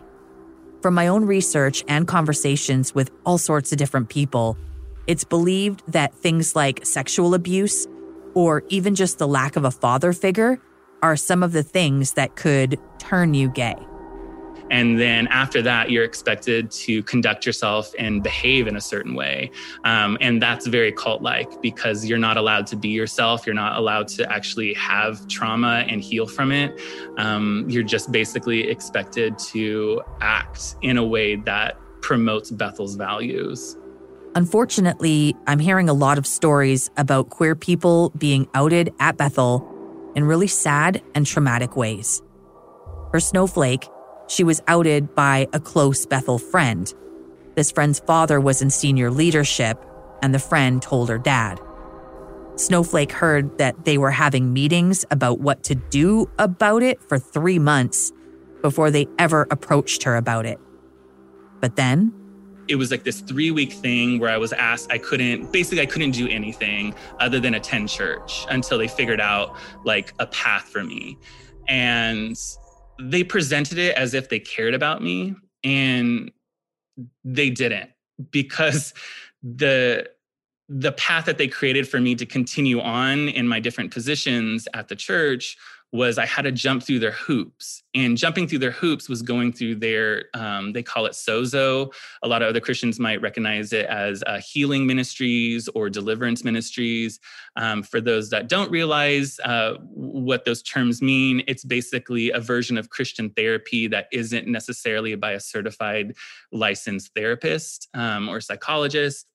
From 0.81 0.95
my 0.95 1.07
own 1.07 1.25
research 1.25 1.83
and 1.88 2.07
conversations 2.07 2.95
with 2.95 3.12
all 3.25 3.38
sorts 3.38 3.71
of 3.71 3.77
different 3.77 4.10
people, 4.10 4.57
it's 5.05 5.23
believed 5.23 5.83
that 5.88 6.13
things 6.13 6.55
like 6.55 6.86
sexual 6.86 7.33
abuse 7.33 7.88
or 8.33 8.63
even 8.69 8.95
just 8.95 9.17
the 9.17 9.27
lack 9.27 9.55
of 9.55 9.65
a 9.65 9.71
father 9.71 10.13
figure 10.13 10.60
are 11.01 11.15
some 11.15 11.43
of 11.43 11.51
the 11.51 11.63
things 11.63 12.13
that 12.13 12.36
could 12.36 12.79
turn 12.99 13.33
you 13.33 13.49
gay. 13.49 13.75
And 14.69 14.99
then 14.99 15.27
after 15.27 15.62
that, 15.62 15.91
you're 15.91 16.03
expected 16.03 16.71
to 16.71 17.03
conduct 17.03 17.45
yourself 17.45 17.93
and 17.97 18.21
behave 18.21 18.67
in 18.67 18.75
a 18.75 18.82
certain 18.82 19.15
way. 19.15 19.51
Um, 19.84 20.17
and 20.21 20.41
that's 20.41 20.67
very 20.67 20.91
cult 20.91 21.21
like 21.21 21.62
because 21.62 22.06
you're 22.06 22.17
not 22.17 22.38
allowed 22.38 22.67
to 22.67 22.75
be 22.75 22.89
yourself. 22.89 23.45
You're 23.45 23.56
not 23.56 23.77
allowed 23.77 24.08
to 24.10 24.32
actually 24.32 24.73
have 24.73 25.27
trauma 25.27 25.86
and 25.88 26.01
heal 26.01 26.27
from 26.27 26.51
it. 26.51 26.80
Um, 27.17 27.65
you're 27.69 27.84
just 27.84 28.12
basically 28.12 28.67
expected 28.69 29.38
to 29.39 30.01
act 30.21 30.75
in 30.82 30.97
a 30.97 31.03
way 31.03 31.36
that 31.36 31.77
promotes 32.01 32.51
Bethel's 32.51 32.95
values. 32.95 33.77
Unfortunately, 34.36 35.36
I'm 35.47 35.60
hearing 35.60 35.89
a 35.89 35.93
lot 35.93 36.17
of 36.17 36.27
stories 36.27 36.91
about 36.95 37.30
queer 37.30 37.56
people 37.56 38.12
being 38.12 38.47
outed 38.53 38.93
at 38.99 39.17
Bethel 39.17 39.67
in 40.15 40.23
really 40.23 40.47
sad 40.47 41.01
and 41.15 41.25
traumatic 41.25 41.75
ways. 41.75 42.21
For 43.12 43.19
Snowflake, 43.19 43.88
she 44.27 44.43
was 44.43 44.61
outed 44.67 45.15
by 45.15 45.47
a 45.53 45.59
close 45.59 46.05
Bethel 46.05 46.37
friend. 46.37 46.93
This 47.55 47.71
friend's 47.71 47.99
father 47.99 48.39
was 48.39 48.61
in 48.61 48.69
senior 48.69 49.09
leadership, 49.09 49.83
and 50.21 50.33
the 50.33 50.39
friend 50.39 50.81
told 50.81 51.09
her 51.09 51.17
dad. 51.17 51.59
Snowflake 52.55 53.11
heard 53.11 53.57
that 53.59 53.85
they 53.85 53.97
were 53.97 54.11
having 54.11 54.51
meetings 54.51 55.05
about 55.11 55.39
what 55.39 55.63
to 55.63 55.75
do 55.75 56.29
about 56.39 56.83
it 56.83 57.01
for 57.03 57.19
three 57.19 57.59
months 57.59 58.11
before 58.61 58.89
they 58.89 59.07
ever 59.19 59.47
approached 59.51 60.03
her 60.03 60.15
about 60.15 60.45
it. 60.45 60.59
But 61.59 61.75
then, 61.75 62.13
it 62.67 62.75
was 62.75 62.91
like 62.91 63.03
this 63.03 63.21
three 63.21 63.51
week 63.51 63.71
thing 63.71 64.19
where 64.19 64.29
I 64.29 64.37
was 64.37 64.53
asked, 64.53 64.91
I 64.91 64.97
couldn't, 64.97 65.51
basically, 65.51 65.81
I 65.81 65.85
couldn't 65.85 66.11
do 66.11 66.27
anything 66.27 66.93
other 67.19 67.39
than 67.39 67.53
attend 67.53 67.89
church 67.89 68.45
until 68.49 68.77
they 68.77 68.87
figured 68.87 69.21
out 69.21 69.55
like 69.85 70.13
a 70.19 70.27
path 70.27 70.63
for 70.63 70.83
me. 70.83 71.17
And 71.67 72.37
they 72.99 73.23
presented 73.23 73.77
it 73.77 73.95
as 73.95 74.13
if 74.13 74.29
they 74.29 74.39
cared 74.39 74.73
about 74.73 75.01
me 75.01 75.36
and 75.63 76.31
they 77.23 77.49
didn't 77.49 77.89
because 78.31 78.93
the 79.43 80.10
the 80.69 80.91
path 80.93 81.25
that 81.25 81.38
they 81.38 81.47
created 81.47 81.88
for 81.88 81.99
me 81.99 82.13
to 82.15 82.25
continue 82.25 82.81
on 82.81 83.29
in 83.29 83.47
my 83.47 83.60
different 83.60 83.91
positions 83.91 84.67
at 84.73 84.89
the 84.89 84.95
church 84.95 85.57
was 85.93 86.17
I 86.17 86.26
had 86.26 86.41
to 86.41 86.52
jump 86.52 86.84
through 86.84 87.00
their 87.00 87.12
hoops. 87.12 87.82
And 87.93 88.17
jumping 88.17 88.47
through 88.47 88.60
their 88.60 88.71
hoops 88.71 89.08
was 89.08 89.21
going 89.21 89.54
through 89.54 89.76
their, 89.76 90.26
um, 90.34 90.73
they 90.73 90.84
call 90.84 91.06
it 91.06 91.13
sozo. 91.13 91.93
A 92.23 92.28
lot 92.28 92.41
of 92.41 92.50
other 92.50 92.60
Christians 92.60 93.00
might 93.00 93.21
recognize 93.21 93.71
it 93.71 93.86
as 93.86 94.21
uh, 94.28 94.39
healing 94.39 94.86
ministries 94.86 95.69
or 95.69 95.89
deliverance 95.89 96.43
ministries. 96.43 97.19
Um, 97.56 97.84
for 97.84 98.02
those 98.02 98.30
that 98.32 98.50
don't 98.50 98.69
realize 98.69 99.39
uh, 99.45 99.76
what 99.80 100.43
those 100.43 100.62
terms 100.62 101.02
mean, 101.02 101.41
it's 101.47 101.63
basically 101.63 102.32
a 102.32 102.39
version 102.39 102.78
of 102.78 102.89
Christian 102.89 103.30
therapy 103.30 103.88
that 103.88 104.08
isn't 104.12 104.47
necessarily 104.47 105.15
by 105.15 105.32
a 105.32 105.39
certified 105.39 106.15
licensed 106.52 107.12
therapist 107.15 107.88
um, 107.93 108.28
or 108.28 108.41
psychologist. 108.41 109.26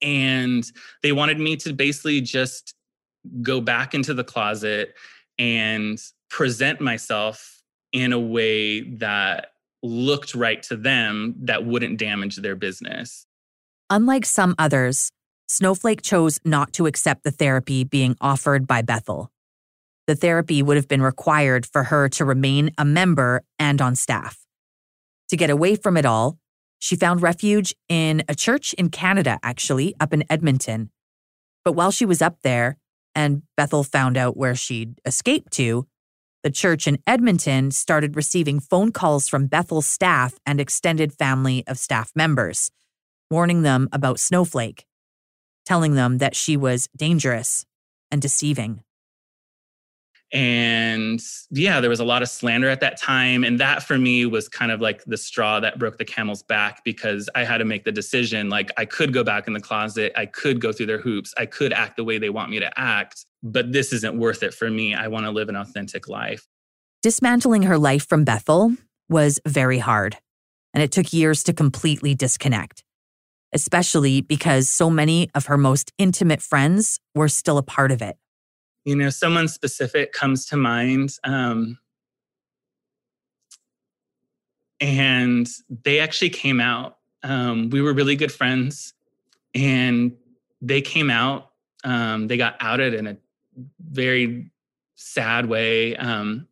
And 0.00 0.64
they 1.02 1.12
wanted 1.12 1.38
me 1.38 1.56
to 1.58 1.72
basically 1.72 2.20
just 2.22 2.74
go 3.42 3.60
back 3.60 3.94
into 3.94 4.14
the 4.14 4.24
closet 4.24 4.94
and 5.38 5.98
present 6.30 6.80
myself 6.80 7.62
in 7.92 8.12
a 8.12 8.20
way 8.20 8.80
that 8.96 9.52
looked 9.82 10.34
right 10.34 10.62
to 10.64 10.76
them 10.76 11.34
that 11.38 11.64
wouldn't 11.64 11.98
damage 11.98 12.36
their 12.36 12.56
business. 12.56 13.26
Unlike 13.88 14.26
some 14.26 14.54
others, 14.58 15.12
Snowflake 15.48 16.02
chose 16.02 16.40
not 16.44 16.72
to 16.72 16.86
accept 16.86 17.22
the 17.22 17.30
therapy 17.30 17.84
being 17.84 18.16
offered 18.20 18.66
by 18.66 18.82
Bethel. 18.82 19.30
The 20.06 20.16
therapy 20.16 20.62
would 20.62 20.76
have 20.76 20.88
been 20.88 21.02
required 21.02 21.66
for 21.66 21.84
her 21.84 22.08
to 22.10 22.24
remain 22.24 22.72
a 22.78 22.84
member 22.84 23.42
and 23.58 23.80
on 23.80 23.94
staff. 23.94 24.44
To 25.30 25.36
get 25.36 25.50
away 25.50 25.76
from 25.76 25.96
it 25.96 26.06
all, 26.06 26.38
she 26.78 26.96
found 26.96 27.22
refuge 27.22 27.74
in 27.88 28.22
a 28.28 28.34
church 28.34 28.72
in 28.74 28.90
Canada, 28.90 29.38
actually, 29.42 29.94
up 29.98 30.12
in 30.12 30.24
Edmonton. 30.30 30.90
But 31.64 31.72
while 31.72 31.90
she 31.90 32.04
was 32.04 32.22
up 32.22 32.38
there, 32.42 32.76
and 33.16 33.42
Bethel 33.56 33.82
found 33.82 34.16
out 34.16 34.36
where 34.36 34.54
she'd 34.54 35.00
escaped 35.06 35.52
to, 35.54 35.88
the 36.44 36.50
church 36.50 36.86
in 36.86 36.98
Edmonton 37.06 37.72
started 37.72 38.14
receiving 38.14 38.60
phone 38.60 38.92
calls 38.92 39.26
from 39.26 39.48
Bethel's 39.48 39.86
staff 39.86 40.38
and 40.44 40.60
extended 40.60 41.12
family 41.12 41.64
of 41.66 41.78
staff 41.78 42.12
members, 42.14 42.70
warning 43.30 43.62
them 43.62 43.88
about 43.90 44.20
Snowflake, 44.20 44.84
telling 45.64 45.94
them 45.94 46.18
that 46.18 46.36
she 46.36 46.56
was 46.56 46.88
dangerous 46.94 47.64
and 48.12 48.22
deceiving. 48.22 48.82
And 50.36 51.18
yeah, 51.50 51.80
there 51.80 51.88
was 51.88 51.98
a 51.98 52.04
lot 52.04 52.20
of 52.20 52.28
slander 52.28 52.68
at 52.68 52.80
that 52.80 53.00
time. 53.00 53.42
And 53.42 53.58
that 53.58 53.82
for 53.82 53.96
me 53.96 54.26
was 54.26 54.50
kind 54.50 54.70
of 54.70 54.82
like 54.82 55.02
the 55.06 55.16
straw 55.16 55.60
that 55.60 55.78
broke 55.78 55.96
the 55.96 56.04
camel's 56.04 56.42
back 56.42 56.84
because 56.84 57.30
I 57.34 57.42
had 57.42 57.56
to 57.58 57.64
make 57.64 57.84
the 57.84 57.92
decision 57.92 58.50
like, 58.50 58.70
I 58.76 58.84
could 58.84 59.14
go 59.14 59.24
back 59.24 59.46
in 59.46 59.54
the 59.54 59.60
closet, 59.60 60.12
I 60.14 60.26
could 60.26 60.60
go 60.60 60.72
through 60.72 60.86
their 60.86 61.00
hoops, 61.00 61.32
I 61.38 61.46
could 61.46 61.72
act 61.72 61.96
the 61.96 62.04
way 62.04 62.18
they 62.18 62.28
want 62.28 62.50
me 62.50 62.60
to 62.60 62.70
act, 62.78 63.24
but 63.42 63.72
this 63.72 63.94
isn't 63.94 64.18
worth 64.18 64.42
it 64.42 64.52
for 64.52 64.68
me. 64.68 64.94
I 64.94 65.08
want 65.08 65.24
to 65.24 65.30
live 65.30 65.48
an 65.48 65.56
authentic 65.56 66.06
life. 66.06 66.46
Dismantling 67.02 67.62
her 67.62 67.78
life 67.78 68.06
from 68.06 68.24
Bethel 68.24 68.76
was 69.08 69.40
very 69.46 69.78
hard, 69.78 70.18
and 70.74 70.82
it 70.82 70.92
took 70.92 71.14
years 71.14 71.44
to 71.44 71.54
completely 71.54 72.14
disconnect, 72.14 72.84
especially 73.54 74.20
because 74.20 74.68
so 74.68 74.90
many 74.90 75.30
of 75.34 75.46
her 75.46 75.56
most 75.56 75.92
intimate 75.96 76.42
friends 76.42 77.00
were 77.14 77.30
still 77.30 77.56
a 77.56 77.62
part 77.62 77.90
of 77.90 78.02
it 78.02 78.18
you 78.86 78.94
know 78.94 79.10
someone 79.10 79.48
specific 79.48 80.12
comes 80.12 80.46
to 80.46 80.56
mind 80.56 81.18
um, 81.24 81.76
and 84.80 85.48
they 85.84 85.98
actually 85.98 86.30
came 86.30 86.60
out 86.60 86.96
um, 87.22 87.68
we 87.70 87.82
were 87.82 87.92
really 87.92 88.14
good 88.16 88.32
friends 88.32 88.94
and 89.54 90.16
they 90.62 90.80
came 90.80 91.10
out 91.10 91.50
um, 91.84 92.28
they 92.28 92.36
got 92.36 92.56
outed 92.60 92.94
in 92.94 93.06
a 93.08 93.16
very 93.80 94.50
sad 94.94 95.46
way 95.46 95.96
um, 95.96 96.46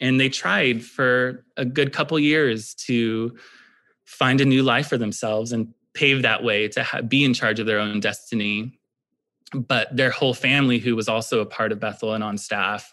and 0.00 0.20
they 0.20 0.28
tried 0.28 0.84
for 0.84 1.44
a 1.56 1.64
good 1.64 1.92
couple 1.92 2.18
years 2.18 2.74
to 2.74 3.36
find 4.04 4.40
a 4.40 4.44
new 4.44 4.62
life 4.62 4.88
for 4.88 4.98
themselves 4.98 5.52
and 5.52 5.72
pave 5.94 6.22
that 6.22 6.42
way 6.42 6.66
to 6.66 6.82
ha- 6.82 7.00
be 7.00 7.24
in 7.24 7.32
charge 7.32 7.60
of 7.60 7.66
their 7.66 7.78
own 7.78 8.00
destiny 8.00 8.76
but 9.52 9.94
their 9.94 10.10
whole 10.10 10.34
family 10.34 10.78
who 10.78 10.96
was 10.96 11.08
also 11.08 11.40
a 11.40 11.46
part 11.46 11.72
of 11.72 11.80
bethel 11.80 12.14
and 12.14 12.24
on 12.24 12.36
staff 12.36 12.92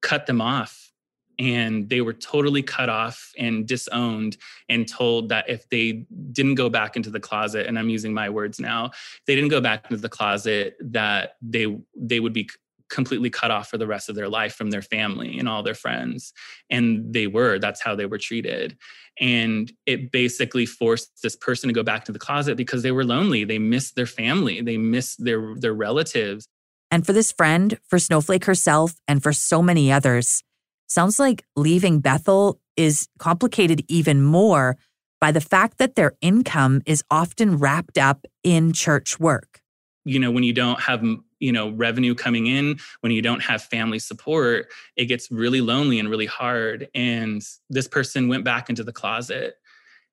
cut 0.00 0.26
them 0.26 0.40
off. 0.40 0.92
And 1.36 1.88
they 1.88 2.00
were 2.00 2.12
totally 2.12 2.62
cut 2.62 2.88
off 2.88 3.32
and 3.36 3.66
disowned 3.66 4.36
and 4.68 4.86
told 4.86 5.30
that 5.30 5.48
if 5.48 5.68
they 5.68 6.06
didn't 6.30 6.54
go 6.54 6.68
back 6.68 6.94
into 6.94 7.10
the 7.10 7.18
closet 7.18 7.66
and 7.66 7.76
i'm 7.76 7.88
using 7.88 8.14
my 8.14 8.30
words 8.30 8.60
now 8.60 8.92
they 9.26 9.34
didn't 9.34 9.50
go 9.50 9.60
back 9.60 9.90
into 9.90 10.00
the 10.00 10.08
closet 10.08 10.76
that 10.80 11.34
they 11.42 11.76
they 11.96 12.20
would 12.20 12.32
be 12.32 12.48
completely 12.90 13.30
cut 13.30 13.50
off 13.50 13.68
for 13.68 13.78
the 13.78 13.86
rest 13.86 14.08
of 14.08 14.14
their 14.14 14.28
life 14.28 14.54
from 14.54 14.70
their 14.70 14.82
family 14.82 15.38
and 15.38 15.48
all 15.48 15.62
their 15.62 15.74
friends. 15.74 16.32
And 16.70 17.12
they 17.12 17.26
were, 17.26 17.58
that's 17.58 17.82
how 17.82 17.94
they 17.94 18.06
were 18.06 18.18
treated. 18.18 18.76
And 19.20 19.72
it 19.86 20.10
basically 20.10 20.66
forced 20.66 21.22
this 21.22 21.36
person 21.36 21.68
to 21.68 21.74
go 21.74 21.82
back 21.82 22.04
to 22.04 22.12
the 22.12 22.18
closet 22.18 22.56
because 22.56 22.82
they 22.82 22.92
were 22.92 23.04
lonely. 23.04 23.44
They 23.44 23.58
missed 23.58 23.96
their 23.96 24.06
family, 24.06 24.60
they 24.60 24.76
missed 24.76 25.24
their, 25.24 25.54
their 25.56 25.74
relatives. 25.74 26.46
And 26.90 27.04
for 27.04 27.12
this 27.12 27.32
friend, 27.32 27.78
for 27.88 27.98
Snowflake 27.98 28.44
herself, 28.44 28.94
and 29.08 29.22
for 29.22 29.32
so 29.32 29.62
many 29.62 29.90
others, 29.90 30.42
sounds 30.86 31.18
like 31.18 31.44
leaving 31.56 32.00
Bethel 32.00 32.60
is 32.76 33.08
complicated 33.18 33.84
even 33.88 34.22
more 34.22 34.76
by 35.20 35.32
the 35.32 35.40
fact 35.40 35.78
that 35.78 35.94
their 35.94 36.12
income 36.20 36.82
is 36.86 37.02
often 37.10 37.56
wrapped 37.56 37.98
up 37.98 38.26
in 38.42 38.72
church 38.72 39.18
work. 39.18 39.60
You 40.04 40.18
know, 40.18 40.30
when 40.30 40.44
you 40.44 40.52
don't 40.52 40.80
have 40.80 41.02
you 41.40 41.52
know 41.52 41.70
revenue 41.70 42.14
coming 42.14 42.46
in 42.46 42.78
when 43.00 43.12
you 43.12 43.22
don't 43.22 43.42
have 43.42 43.62
family 43.62 43.98
support 43.98 44.66
it 44.96 45.06
gets 45.06 45.30
really 45.30 45.60
lonely 45.60 45.98
and 45.98 46.08
really 46.08 46.26
hard. 46.26 46.88
And 46.94 47.42
this 47.70 47.88
person 47.88 48.28
went 48.28 48.44
back 48.44 48.70
into 48.70 48.84
the 48.84 48.92
closet 48.92 49.56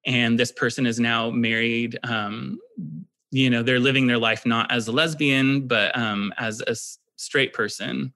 and 0.05 0.39
this 0.39 0.51
person 0.51 0.85
is 0.85 0.99
now 0.99 1.29
married 1.29 1.97
um, 2.03 2.59
you 3.31 3.49
know 3.49 3.63
they're 3.63 3.79
living 3.79 4.07
their 4.07 4.17
life 4.17 4.45
not 4.45 4.71
as 4.71 4.87
a 4.87 4.91
lesbian 4.91 5.67
but 5.67 5.97
um, 5.97 6.33
as 6.37 6.61
a 6.61 6.75
straight 7.15 7.53
person. 7.53 8.13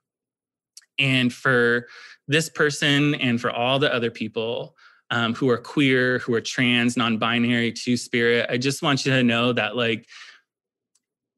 And 0.98 1.32
for 1.34 1.88
this 2.28 2.50
person 2.50 3.16
and 3.16 3.40
for 3.40 3.52
all 3.52 3.80
the 3.80 3.94
other 3.94 4.10
people 4.10 4.76
um, 5.12 5.36
who 5.36 5.50
are 5.50 5.58
queer 5.58 6.20
who 6.20 6.34
are 6.34 6.42
trans 6.42 6.98
non-binary 6.98 7.72
two 7.72 7.96
spirit 7.96 8.48
i 8.50 8.58
just 8.58 8.82
want 8.82 9.06
you 9.06 9.12
to 9.12 9.24
know 9.24 9.54
that 9.54 9.76
like 9.76 10.08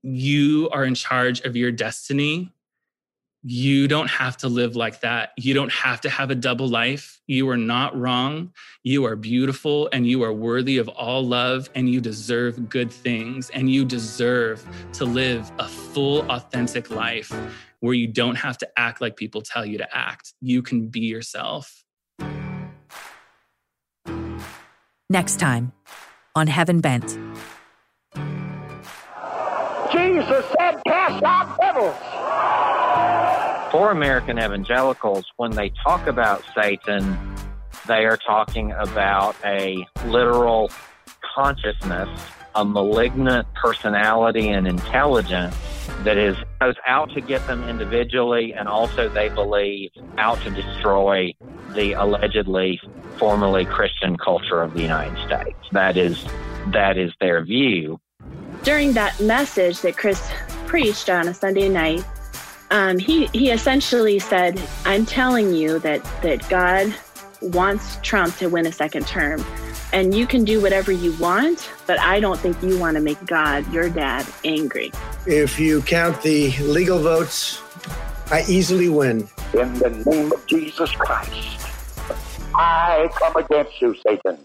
you 0.03 0.69
are 0.71 0.83
in 0.83 0.95
charge 0.95 1.41
of 1.41 1.55
your 1.55 1.71
destiny. 1.71 2.51
You 3.43 3.88
don't 3.88 4.10
have 4.10 4.36
to 4.38 4.49
live 4.49 4.75
like 4.75 5.01
that. 5.01 5.31
You 5.38 5.53
don't 5.53 5.71
have 5.71 6.01
to 6.01 6.10
have 6.10 6.31
a 6.31 6.36
double 6.36 6.67
life. 6.67 7.21
You 7.27 7.47
are 7.49 7.57
not 7.57 7.97
wrong. 7.97 8.51
You 8.83 9.05
are 9.05 9.15
beautiful 9.15 9.89
and 9.93 10.05
you 10.07 10.23
are 10.23 10.33
worthy 10.33 10.77
of 10.79 10.89
all 10.89 11.23
love 11.25 11.69
and 11.75 11.89
you 11.89 12.01
deserve 12.01 12.67
good 12.69 12.91
things 12.91 13.49
and 13.51 13.69
you 13.71 13.86
deserve 13.86 14.65
to 14.93 15.05
live 15.05 15.49
a 15.60 15.67
full, 15.67 16.29
authentic 16.31 16.89
life 16.89 17.31
where 17.79 17.93
you 17.93 18.07
don't 18.07 18.36
have 18.36 18.57
to 18.57 18.69
act 18.77 19.01
like 19.01 19.15
people 19.15 19.41
tell 19.41 19.65
you 19.65 19.77
to 19.77 19.95
act. 19.95 20.33
You 20.41 20.62
can 20.62 20.88
be 20.88 21.01
yourself. 21.01 21.83
Next 25.10 25.39
time 25.39 25.71
on 26.36 26.47
Heaven 26.47 26.81
Bent. 26.81 27.17
Jesus 30.17 30.45
said, 30.60 30.82
cast 30.88 31.23
out 31.23 31.58
devils. 31.60 31.95
For 33.71 33.91
American 33.91 34.39
evangelicals, 34.39 35.25
when 35.36 35.51
they 35.51 35.69
talk 35.84 36.08
about 36.08 36.43
Satan, 36.56 37.36
they 37.88 38.06
are 38.06 38.17
talking 38.17 38.71
about 38.71 39.36
a 39.45 39.86
literal 40.06 40.71
consciousness, 41.36 42.10
a 42.56 42.65
malignant 42.65 43.47
personality 43.53 44.49
and 44.49 44.67
intelligence 44.67 45.56
that 46.03 46.17
is 46.17 46.36
goes 46.60 46.75
out 46.88 47.12
to 47.12 47.21
get 47.21 47.45
them 47.45 47.63
individually 47.69 48.53
and 48.53 48.67
also 48.67 49.08
they 49.10 49.30
believe 49.30 49.91
out 50.17 50.41
to 50.41 50.49
destroy 50.49 51.32
the 51.75 51.93
allegedly 51.93 52.82
formerly 53.17 53.65
Christian 53.65 54.17
culture 54.17 54.63
of 54.63 54.73
the 54.73 54.82
United 54.82 55.15
States. 55.27 55.60
That 55.73 55.95
is 55.95 56.25
that 56.73 56.97
is 56.97 57.13
their 57.21 57.43
view 57.45 57.99
during 58.67 58.91
that 58.91 59.17
message 59.21 59.80
that 59.80 59.95
Chris 59.95 60.21
preached 60.65 61.10
on 61.10 61.30
a 61.30 61.34
Sunday 61.34 61.69
night, 61.69 62.03
um, 62.69 62.99
he 62.99 63.27
he 63.27 63.49
essentially 63.49 64.19
said, 64.19 64.62
"I'm 64.84 65.06
telling 65.06 65.53
you 65.53 65.80
that 65.80 66.03
that 66.21 66.43
God 66.49 66.93
wants 67.41 67.97
Trump 68.01 68.36
to 68.39 68.47
win 68.47 68.65
a 68.65 68.73
second 68.73 69.08
term, 69.08 69.45
and 69.93 70.13
you 70.13 70.27
can 70.27 70.43
do 70.43 70.60
whatever 70.60 70.91
you 70.91 71.13
want, 71.13 71.71
but 71.86 71.97
I 72.01 72.19
don't 72.19 72.38
think 72.41 72.62
you 72.62 72.77
want 72.77 72.95
to 72.97 73.01
make 73.01 73.25
God, 73.25 73.71
your 73.71 73.88
dad, 73.88 74.25
angry." 74.43 74.91
If 75.25 75.58
you 75.58 75.82
count 75.84 76.21
the 76.21 76.51
legal 76.58 76.99
votes, 76.99 77.62
I 78.32 78.43
easily 78.49 78.89
win. 78.89 79.30
In 79.53 79.80
the 79.80 79.91
name 80.06 80.34
of 80.34 80.45
Jesus 80.45 80.91
Christ, 80.91 81.62
I 82.53 83.10
come 83.17 83.38
against 83.38 83.82
you, 83.82 83.95
Satan. 84.06 84.38